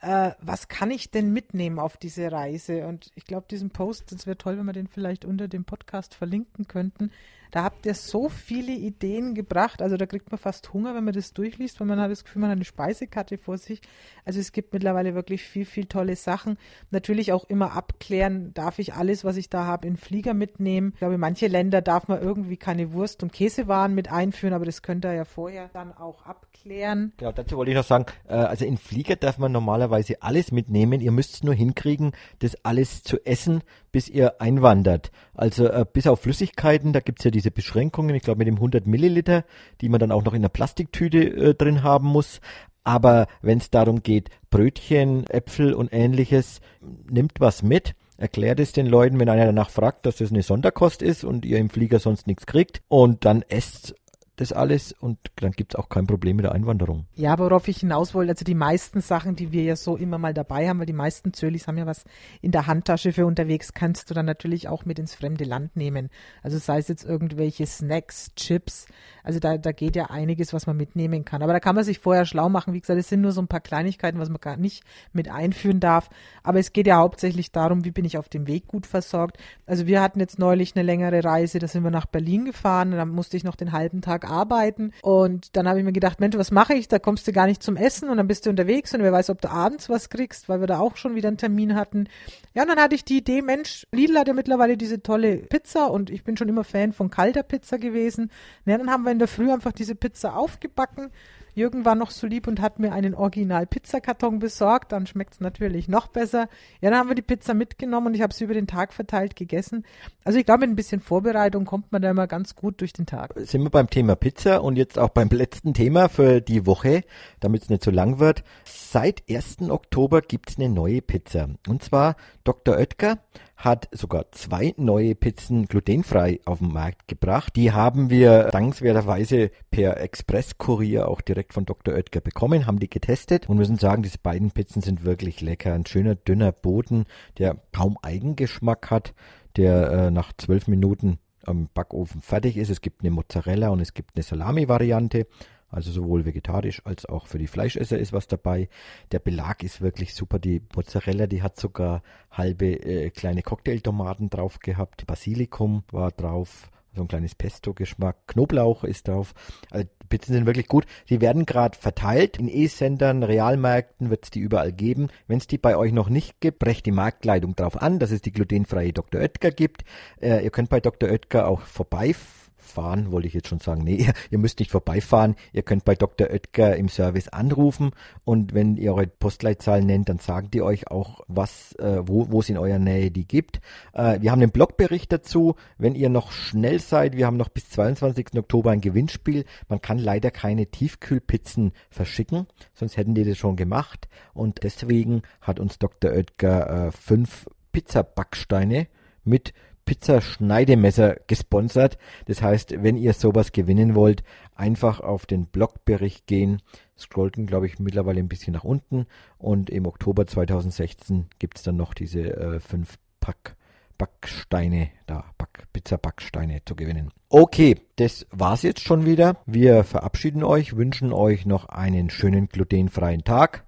Äh, 0.01 0.31
was 0.41 0.67
kann 0.67 0.89
ich 0.89 1.11
denn 1.11 1.31
mitnehmen 1.31 1.77
auf 1.77 1.95
diese 1.95 2.31
Reise? 2.31 2.87
Und 2.87 3.11
ich 3.13 3.25
glaube, 3.25 3.45
diesen 3.49 3.69
Post, 3.69 4.11
das 4.11 4.25
wäre 4.25 4.37
toll, 4.37 4.57
wenn 4.57 4.65
wir 4.65 4.73
den 4.73 4.87
vielleicht 4.87 5.25
unter 5.25 5.47
dem 5.47 5.63
Podcast 5.63 6.15
verlinken 6.15 6.67
könnten. 6.67 7.11
Da 7.51 7.63
habt 7.63 7.85
ihr 7.85 7.93
so 7.93 8.29
viele 8.29 8.71
Ideen 8.71 9.35
gebracht. 9.35 9.81
Also 9.81 9.97
da 9.97 10.05
kriegt 10.05 10.31
man 10.31 10.37
fast 10.37 10.73
Hunger, 10.73 10.95
wenn 10.95 11.03
man 11.03 11.13
das 11.13 11.33
durchliest, 11.33 11.79
weil 11.79 11.87
man 11.87 11.99
hat 11.99 12.11
das 12.11 12.23
Gefühl, 12.23 12.41
man 12.41 12.51
hat 12.51 12.57
eine 12.57 12.65
Speisekarte 12.65 13.37
vor 13.37 13.57
sich. 13.57 13.81
Also 14.25 14.39
es 14.39 14.51
gibt 14.51 14.73
mittlerweile 14.73 15.15
wirklich 15.15 15.43
viel, 15.43 15.65
viel 15.65 15.85
tolle 15.85 16.15
Sachen. 16.15 16.57
Natürlich 16.91 17.31
auch 17.31 17.45
immer 17.45 17.73
abklären, 17.73 18.53
darf 18.53 18.79
ich 18.79 18.93
alles, 18.93 19.23
was 19.23 19.37
ich 19.37 19.49
da 19.49 19.65
habe, 19.65 19.87
in 19.87 19.97
Flieger 19.97 20.33
mitnehmen. 20.33 20.91
Ich 20.93 20.99
glaube, 20.99 21.17
manche 21.17 21.47
Länder 21.47 21.81
darf 21.81 22.07
man 22.07 22.21
irgendwie 22.21 22.57
keine 22.57 22.93
Wurst- 22.93 23.23
und 23.23 23.31
Käsewaren 23.31 23.95
mit 23.95 24.11
einführen, 24.11 24.53
aber 24.53 24.65
das 24.65 24.81
könnt 24.81 25.05
ihr 25.05 25.13
ja 25.13 25.25
vorher 25.25 25.69
dann 25.73 25.93
auch 25.93 26.25
abklären. 26.25 27.13
Genau, 27.17 27.31
dazu 27.31 27.57
wollte 27.57 27.71
ich 27.71 27.77
noch 27.77 27.83
sagen, 27.83 28.05
äh, 28.27 28.33
also 28.33 28.65
in 28.65 28.77
Flieger 28.77 29.15
darf 29.15 29.37
man 29.37 29.51
normalerweise 29.51 30.21
alles 30.21 30.51
mitnehmen. 30.51 31.01
Ihr 31.01 31.11
müsst 31.11 31.35
es 31.35 31.43
nur 31.43 31.53
hinkriegen, 31.53 32.11
das 32.39 32.63
alles 32.65 33.03
zu 33.03 33.25
essen, 33.25 33.61
bis 33.97 34.09
ihr 34.09 34.39
einwandert. 34.39 35.09
Also 35.33 35.65
äh, 35.65 35.83
bis 35.91 36.05
auf 36.05 36.19
Flüssigkeiten, 36.21 36.93
da 36.93 36.99
gibt's 36.99 37.23
ja 37.23 37.31
diese 37.31 37.49
Beschränkungen, 37.49 38.13
ich 38.13 38.21
glaube 38.21 38.37
mit 38.37 38.47
dem 38.47 38.57
100 38.57 38.85
Milliliter, 38.85 39.43
die 39.81 39.89
man 39.89 39.99
dann 39.99 40.11
auch 40.11 40.23
noch 40.23 40.35
in 40.35 40.43
der 40.43 40.49
Plastiktüte 40.49 41.17
äh, 41.17 41.55
drin 41.55 41.81
haben 41.81 42.05
muss. 42.05 42.39
Aber 42.83 43.25
wenn 43.41 43.57
es 43.57 43.71
darum 43.71 44.03
geht, 44.03 44.29
Brötchen, 44.51 45.25
Äpfel 45.31 45.73
und 45.73 45.91
ähnliches, 45.91 46.61
nimmt 47.09 47.39
was 47.39 47.63
mit. 47.63 47.95
Erklärt 48.17 48.59
es 48.59 48.71
den 48.71 48.85
Leuten, 48.85 49.19
wenn 49.19 49.29
einer 49.29 49.47
danach 49.47 49.71
fragt, 49.71 50.05
dass 50.05 50.17
das 50.17 50.29
eine 50.29 50.43
Sonderkost 50.43 51.01
ist 51.01 51.23
und 51.23 51.43
ihr 51.43 51.57
im 51.57 51.71
Flieger 51.71 51.97
sonst 51.97 52.27
nichts 52.27 52.45
kriegt. 52.45 52.83
Und 52.89 53.25
dann 53.25 53.41
esst 53.49 53.95
das 54.37 54.53
alles 54.53 54.93
und 54.93 55.17
dann 55.37 55.51
gibt 55.51 55.73
es 55.73 55.79
auch 55.79 55.89
kein 55.89 56.07
Problem 56.07 56.37
mit 56.37 56.45
der 56.45 56.51
Einwanderung. 56.51 57.07
Ja, 57.15 57.37
worauf 57.39 57.67
ich 57.67 57.79
hinaus 57.79 58.13
wollte, 58.13 58.31
also 58.31 58.45
die 58.45 58.55
meisten 58.55 59.01
Sachen, 59.01 59.35
die 59.35 59.51
wir 59.51 59.63
ja 59.63 59.75
so 59.75 59.97
immer 59.97 60.19
mal 60.19 60.33
dabei 60.33 60.69
haben, 60.69 60.79
weil 60.79 60.85
die 60.85 60.93
meisten 60.93 61.33
Zölis 61.33 61.67
haben 61.67 61.77
ja 61.77 61.87
was 61.87 62.05
in 62.41 62.51
der 62.51 62.67
Handtasche 62.67 63.11
für 63.11 63.25
unterwegs, 63.25 63.73
kannst 63.73 64.09
du 64.09 64.13
dann 64.13 64.27
natürlich 64.27 64.67
auch 64.67 64.85
mit 64.85 64.99
ins 64.99 65.15
fremde 65.15 65.43
Land 65.43 65.75
nehmen. 65.75 66.09
Also 66.43 66.59
sei 66.59 66.77
es 66.77 66.87
jetzt 66.87 67.03
irgendwelche 67.03 67.65
Snacks, 67.65 68.31
Chips, 68.35 68.85
also 69.23 69.39
da, 69.39 69.57
da 69.57 69.73
geht 69.73 69.97
ja 69.97 70.05
einiges, 70.05 70.53
was 70.53 70.67
man 70.67 70.77
mitnehmen 70.77 71.25
kann. 71.25 71.41
Aber 71.43 71.51
da 71.51 71.59
kann 71.59 71.75
man 71.75 71.83
sich 71.83 71.99
vorher 71.99 72.25
schlau 72.25 72.47
machen. 72.47 72.73
Wie 72.73 72.79
gesagt, 72.79 72.99
es 72.99 73.09
sind 73.09 73.19
nur 73.19 73.33
so 73.33 73.41
ein 73.41 73.49
paar 73.49 73.59
Kleinigkeiten, 73.59 74.19
was 74.19 74.29
man 74.29 74.39
gar 74.39 74.55
nicht 74.55 74.85
mit 75.11 75.29
einführen 75.29 75.81
darf. 75.81 76.09
Aber 76.43 76.59
es 76.59 76.71
geht 76.71 76.87
ja 76.87 76.95
hauptsächlich 76.95 77.51
darum, 77.51 77.83
wie 77.83 77.91
bin 77.91 78.05
ich 78.05 78.17
auf 78.17 78.29
dem 78.29 78.47
Weg 78.47 78.67
gut 78.67 78.87
versorgt. 78.87 79.37
Also 79.65 79.85
wir 79.85 80.01
hatten 80.01 80.21
jetzt 80.21 80.39
neulich 80.39 80.75
eine 80.75 80.83
längere 80.85 81.25
Reise, 81.25 81.59
da 81.59 81.67
sind 81.67 81.83
wir 81.83 81.91
nach 81.91 82.05
Berlin 82.05 82.45
gefahren, 82.45 82.91
da 82.91 83.03
musste 83.03 83.35
ich 83.35 83.43
noch 83.43 83.57
den 83.57 83.73
halben 83.73 83.99
Tag 83.99 84.26
arbeiten. 84.27 84.91
Und 85.01 85.55
dann 85.55 85.67
habe 85.67 85.79
ich 85.79 85.85
mir 85.85 85.93
gedacht, 85.93 86.19
Mensch, 86.19 86.37
was 86.37 86.51
mache 86.51 86.73
ich? 86.73 86.87
Da 86.87 86.99
kommst 86.99 87.27
du 87.27 87.31
gar 87.31 87.47
nicht 87.47 87.63
zum 87.63 87.75
Essen 87.75 88.09
und 88.09 88.17
dann 88.17 88.27
bist 88.27 88.45
du 88.45 88.49
unterwegs 88.49 88.93
und 88.93 89.01
wer 89.01 89.11
weiß, 89.11 89.29
ob 89.29 89.41
du 89.41 89.49
abends 89.49 89.89
was 89.89 90.09
kriegst, 90.09 90.49
weil 90.49 90.59
wir 90.59 90.67
da 90.67 90.79
auch 90.79 90.97
schon 90.97 91.15
wieder 91.15 91.27
einen 91.27 91.37
Termin 91.37 91.75
hatten. 91.75 92.07
Ja, 92.53 92.63
und 92.63 92.69
dann 92.69 92.79
hatte 92.79 92.95
ich 92.95 93.05
die 93.05 93.17
Idee, 93.17 93.41
Mensch, 93.41 93.87
Lidl 93.91 94.17
hat 94.17 94.27
ja 94.27 94.33
mittlerweile 94.33 94.77
diese 94.77 95.01
tolle 95.01 95.37
Pizza 95.37 95.87
und 95.87 96.09
ich 96.09 96.23
bin 96.23 96.37
schon 96.37 96.49
immer 96.49 96.63
Fan 96.63 96.93
von 96.93 97.09
kalter 97.09 97.43
Pizza 97.43 97.77
gewesen. 97.77 98.31
Ja, 98.65 98.77
dann 98.77 98.89
haben 98.89 99.03
wir 99.03 99.11
in 99.11 99.19
der 99.19 99.27
Früh 99.27 99.51
einfach 99.51 99.71
diese 99.71 99.95
Pizza 99.95 100.35
aufgebacken 100.35 101.11
Jürgen 101.57 101.85
war 101.85 101.95
noch 101.95 102.11
so 102.11 102.27
lieb 102.27 102.45
und 102.47 102.61
hat 102.61 102.77
mir 102.77 102.93
einen 102.93 103.15
Original-Pizzakarton 103.15 104.37
besorgt. 104.37 104.91
Dann 104.91 105.07
schmeckt 105.07 105.33
es 105.33 105.39
natürlich 105.39 105.87
noch 105.87 106.05
besser. 106.05 106.49
Ja, 106.81 106.91
dann 106.91 106.99
haben 106.99 107.09
wir 107.09 107.15
die 107.15 107.23
Pizza 107.23 107.55
mitgenommen 107.55 108.07
und 108.07 108.13
ich 108.13 108.21
habe 108.21 108.31
sie 108.31 108.43
über 108.43 108.53
den 108.53 108.67
Tag 108.67 108.93
verteilt 108.93 109.35
gegessen. 109.35 109.83
Also 110.23 110.37
ich 110.37 110.45
glaube, 110.45 110.61
mit 110.61 110.69
ein 110.69 110.75
bisschen 110.75 110.99
Vorbereitung 110.99 111.65
kommt 111.65 111.91
man 111.91 112.03
da 112.03 112.11
immer 112.11 112.27
ganz 112.27 112.55
gut 112.55 112.79
durch 112.79 112.93
den 112.93 113.07
Tag. 113.07 113.33
Sind 113.37 113.63
wir 113.63 113.71
beim 113.71 113.89
Thema 113.89 114.15
Pizza 114.15 114.63
und 114.63 114.75
jetzt 114.75 114.99
auch 114.99 115.09
beim 115.09 115.29
letzten 115.29 115.73
Thema 115.73 116.09
für 116.09 116.41
die 116.41 116.67
Woche, 116.67 117.01
damit 117.39 117.63
es 117.63 117.69
nicht 117.69 117.83
so 117.83 117.89
lang 117.89 118.19
wird. 118.19 118.43
Seit 118.63 119.23
1. 119.27 119.69
Oktober 119.69 120.21
gibt 120.21 120.51
es 120.51 120.57
eine 120.59 120.69
neue 120.69 121.01
Pizza. 121.01 121.49
Und 121.67 121.81
zwar 121.81 122.17
Dr. 122.43 122.77
Oetker 122.77 123.17
hat 123.57 123.89
sogar 123.91 124.31
zwei 124.31 124.73
neue 124.77 125.15
Pizzen 125.15 125.65
glutenfrei 125.65 126.39
auf 126.45 126.59
den 126.59 126.71
Markt 126.71 127.07
gebracht. 127.07 127.55
Die 127.55 127.71
haben 127.71 128.11
wir 128.11 128.43
dankenswerterweise 128.51 129.49
per 129.71 129.99
Expresskurier 129.99 131.07
auch 131.07 131.21
direkt 131.21 131.46
von 131.53 131.65
Dr. 131.65 131.93
Oetker 131.93 132.21
bekommen, 132.21 132.65
haben 132.65 132.79
die 132.79 132.89
getestet 132.89 133.49
und 133.49 133.57
müssen 133.57 133.77
sagen, 133.77 134.03
diese 134.03 134.17
beiden 134.17 134.51
Pizzen 134.51 134.81
sind 134.81 135.03
wirklich 135.03 135.41
lecker. 135.41 135.73
Ein 135.73 135.85
schöner, 135.85 136.15
dünner 136.15 136.51
Boden, 136.51 137.05
der 137.37 137.57
kaum 137.71 137.97
Eigengeschmack 138.01 138.91
hat, 138.91 139.13
der 139.55 139.91
äh, 139.91 140.11
nach 140.11 140.33
zwölf 140.37 140.67
Minuten 140.67 141.19
am 141.45 141.69
Backofen 141.73 142.21
fertig 142.21 142.57
ist. 142.57 142.69
Es 142.69 142.81
gibt 142.81 143.01
eine 143.01 143.11
Mozzarella 143.11 143.69
und 143.69 143.79
es 143.79 143.93
gibt 143.93 144.15
eine 144.15 144.23
Salami-Variante. 144.23 145.27
Also 145.69 145.91
sowohl 145.91 146.25
vegetarisch 146.25 146.81
als 146.85 147.05
auch 147.05 147.27
für 147.27 147.39
die 147.39 147.47
Fleischesser 147.47 147.99
ist 147.99 148.13
was 148.13 148.27
dabei. 148.27 148.69
Der 149.11 149.19
Belag 149.19 149.63
ist 149.63 149.81
wirklich 149.81 150.13
super. 150.13 150.39
Die 150.39 150.61
Mozzarella, 150.73 151.27
die 151.27 151.43
hat 151.43 151.59
sogar 151.59 152.03
halbe 152.31 152.67
äh, 152.67 153.09
kleine 153.09 153.41
Cocktailtomaten 153.41 154.29
drauf 154.29 154.59
gehabt. 154.59 155.05
Basilikum 155.07 155.83
war 155.91 156.11
drauf. 156.11 156.69
So 156.97 157.03
ein 157.03 157.07
kleines 157.07 157.35
Pesto-Geschmack. 157.35 158.15
Knoblauch 158.25 158.83
ist 158.83 159.07
drauf. 159.07 159.35
Also 159.69 159.85
die 159.85 160.07
Pizzen 160.07 160.33
sind 160.33 160.47
wirklich 160.47 160.67
gut. 160.67 160.85
Die 161.09 161.21
werden 161.21 161.45
gerade 161.45 161.77
verteilt. 161.77 162.37
In 162.37 162.47
E-Sendern, 162.49 163.21
Realmärkten 163.21 164.09
wird 164.09 164.23
es 164.23 164.31
die 164.31 164.39
überall 164.39 164.73
geben. 164.73 165.09
Wenn 165.27 165.37
es 165.37 165.45
die 165.45 165.59
bei 165.59 165.77
euch 165.77 165.93
noch 165.93 166.09
nicht 166.09 166.41
gibt, 166.41 166.57
brecht 166.57 166.87
die 166.87 166.91
Marktkleidung 166.91 167.55
drauf 167.55 167.79
an, 167.79 167.99
dass 167.99 168.09
es 168.09 168.23
die 168.23 168.31
glutenfreie 168.31 168.93
Dr. 168.93 169.21
Oetker 169.21 169.51
gibt. 169.51 169.83
Äh, 170.19 170.43
ihr 170.43 170.49
könnt 170.49 170.69
bei 170.69 170.79
Dr. 170.79 171.09
Oetker 171.09 171.47
auch 171.47 171.61
vorbeifahren 171.61 172.46
fahren, 172.57 173.11
wollte 173.11 173.27
ich 173.27 173.33
jetzt 173.33 173.47
schon 173.47 173.59
sagen. 173.59 173.83
Nee, 173.83 174.07
ihr 174.29 174.37
müsst 174.37 174.59
nicht 174.59 174.71
vorbeifahren. 174.71 175.35
Ihr 175.53 175.63
könnt 175.63 175.85
bei 175.85 175.95
Dr. 175.95 176.29
Oetker 176.29 176.75
im 176.75 176.89
Service 176.89 177.27
anrufen 177.29 177.91
und 178.25 178.53
wenn 178.53 178.75
ihr 178.77 178.93
eure 178.93 179.07
Postleitzahl 179.07 179.83
nennt, 179.83 180.09
dann 180.09 180.19
sagen 180.19 180.51
die 180.51 180.61
euch 180.61 180.89
auch, 180.89 181.21
was, 181.27 181.73
äh, 181.73 182.01
wo, 182.07 182.31
wo 182.31 182.39
es 182.39 182.49
in 182.49 182.57
eurer 182.57 182.79
Nähe 182.79 183.11
die 183.11 183.27
gibt. 183.27 183.61
Äh, 183.93 184.21
wir 184.21 184.31
haben 184.31 184.41
einen 184.41 184.51
Blogbericht 184.51 185.11
dazu. 185.11 185.55
Wenn 185.77 185.95
ihr 185.95 186.09
noch 186.09 186.31
schnell 186.31 186.79
seid, 186.79 187.15
wir 187.15 187.25
haben 187.25 187.37
noch 187.37 187.49
bis 187.49 187.69
22. 187.69 188.37
Oktober 188.37 188.71
ein 188.71 188.81
Gewinnspiel. 188.81 189.45
Man 189.69 189.81
kann 189.81 189.97
leider 189.97 190.31
keine 190.31 190.67
Tiefkühlpizzen 190.67 191.73
verschicken, 191.89 192.47
sonst 192.73 192.97
hätten 192.97 193.15
die 193.15 193.23
das 193.23 193.37
schon 193.37 193.55
gemacht. 193.55 194.07
Und 194.33 194.63
deswegen 194.63 195.21
hat 195.41 195.59
uns 195.59 195.79
Dr. 195.79 196.11
Oetker 196.11 196.87
äh, 196.87 196.91
fünf 196.91 197.47
Pizzabacksteine 197.71 198.87
mit 199.23 199.53
Pizzaschneidemesser 199.87 201.15
gesponsert. 201.25 201.97
Das 202.25 202.43
heißt, 202.43 202.83
wenn 202.83 202.97
ihr 202.97 203.13
sowas 203.13 203.51
gewinnen 203.51 203.95
wollt, 203.95 204.23
einfach 204.53 204.99
auf 204.99 205.25
den 205.25 205.47
Blogbericht 205.47 206.27
gehen. 206.27 206.61
Scrollten, 206.95 207.47
glaube 207.47 207.65
ich, 207.65 207.79
mittlerweile 207.79 208.19
ein 208.19 208.27
bisschen 208.27 208.53
nach 208.53 208.63
unten. 208.63 209.07
Und 209.39 209.71
im 209.71 209.87
Oktober 209.87 210.27
2016 210.27 211.27
gibt 211.39 211.57
es 211.57 211.63
dann 211.63 211.77
noch 211.77 211.95
diese 211.95 212.19
äh, 212.19 212.59
fünf 212.59 212.97
Pack 213.19 213.55
Backsteine, 213.97 214.91
da 215.07 215.25
Back, 215.39 215.67
Pizza-Backsteine 215.73 216.61
zu 216.65 216.75
gewinnen. 216.75 217.11
Okay, 217.29 217.81
das 217.95 218.27
war's 218.29 218.61
jetzt 218.61 218.81
schon 218.81 219.05
wieder. 219.05 219.37
Wir 219.47 219.83
verabschieden 219.83 220.43
euch, 220.43 220.75
wünschen 220.75 221.11
euch 221.13 221.47
noch 221.47 221.65
einen 221.69 222.11
schönen 222.11 222.47
glutenfreien 222.47 223.23
Tag 223.23 223.65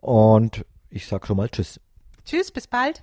und 0.00 0.64
ich 0.88 1.06
sag 1.06 1.26
schon 1.26 1.36
mal 1.36 1.50
Tschüss. 1.50 1.78
Tschüss, 2.24 2.50
bis 2.50 2.66
bald. 2.66 3.02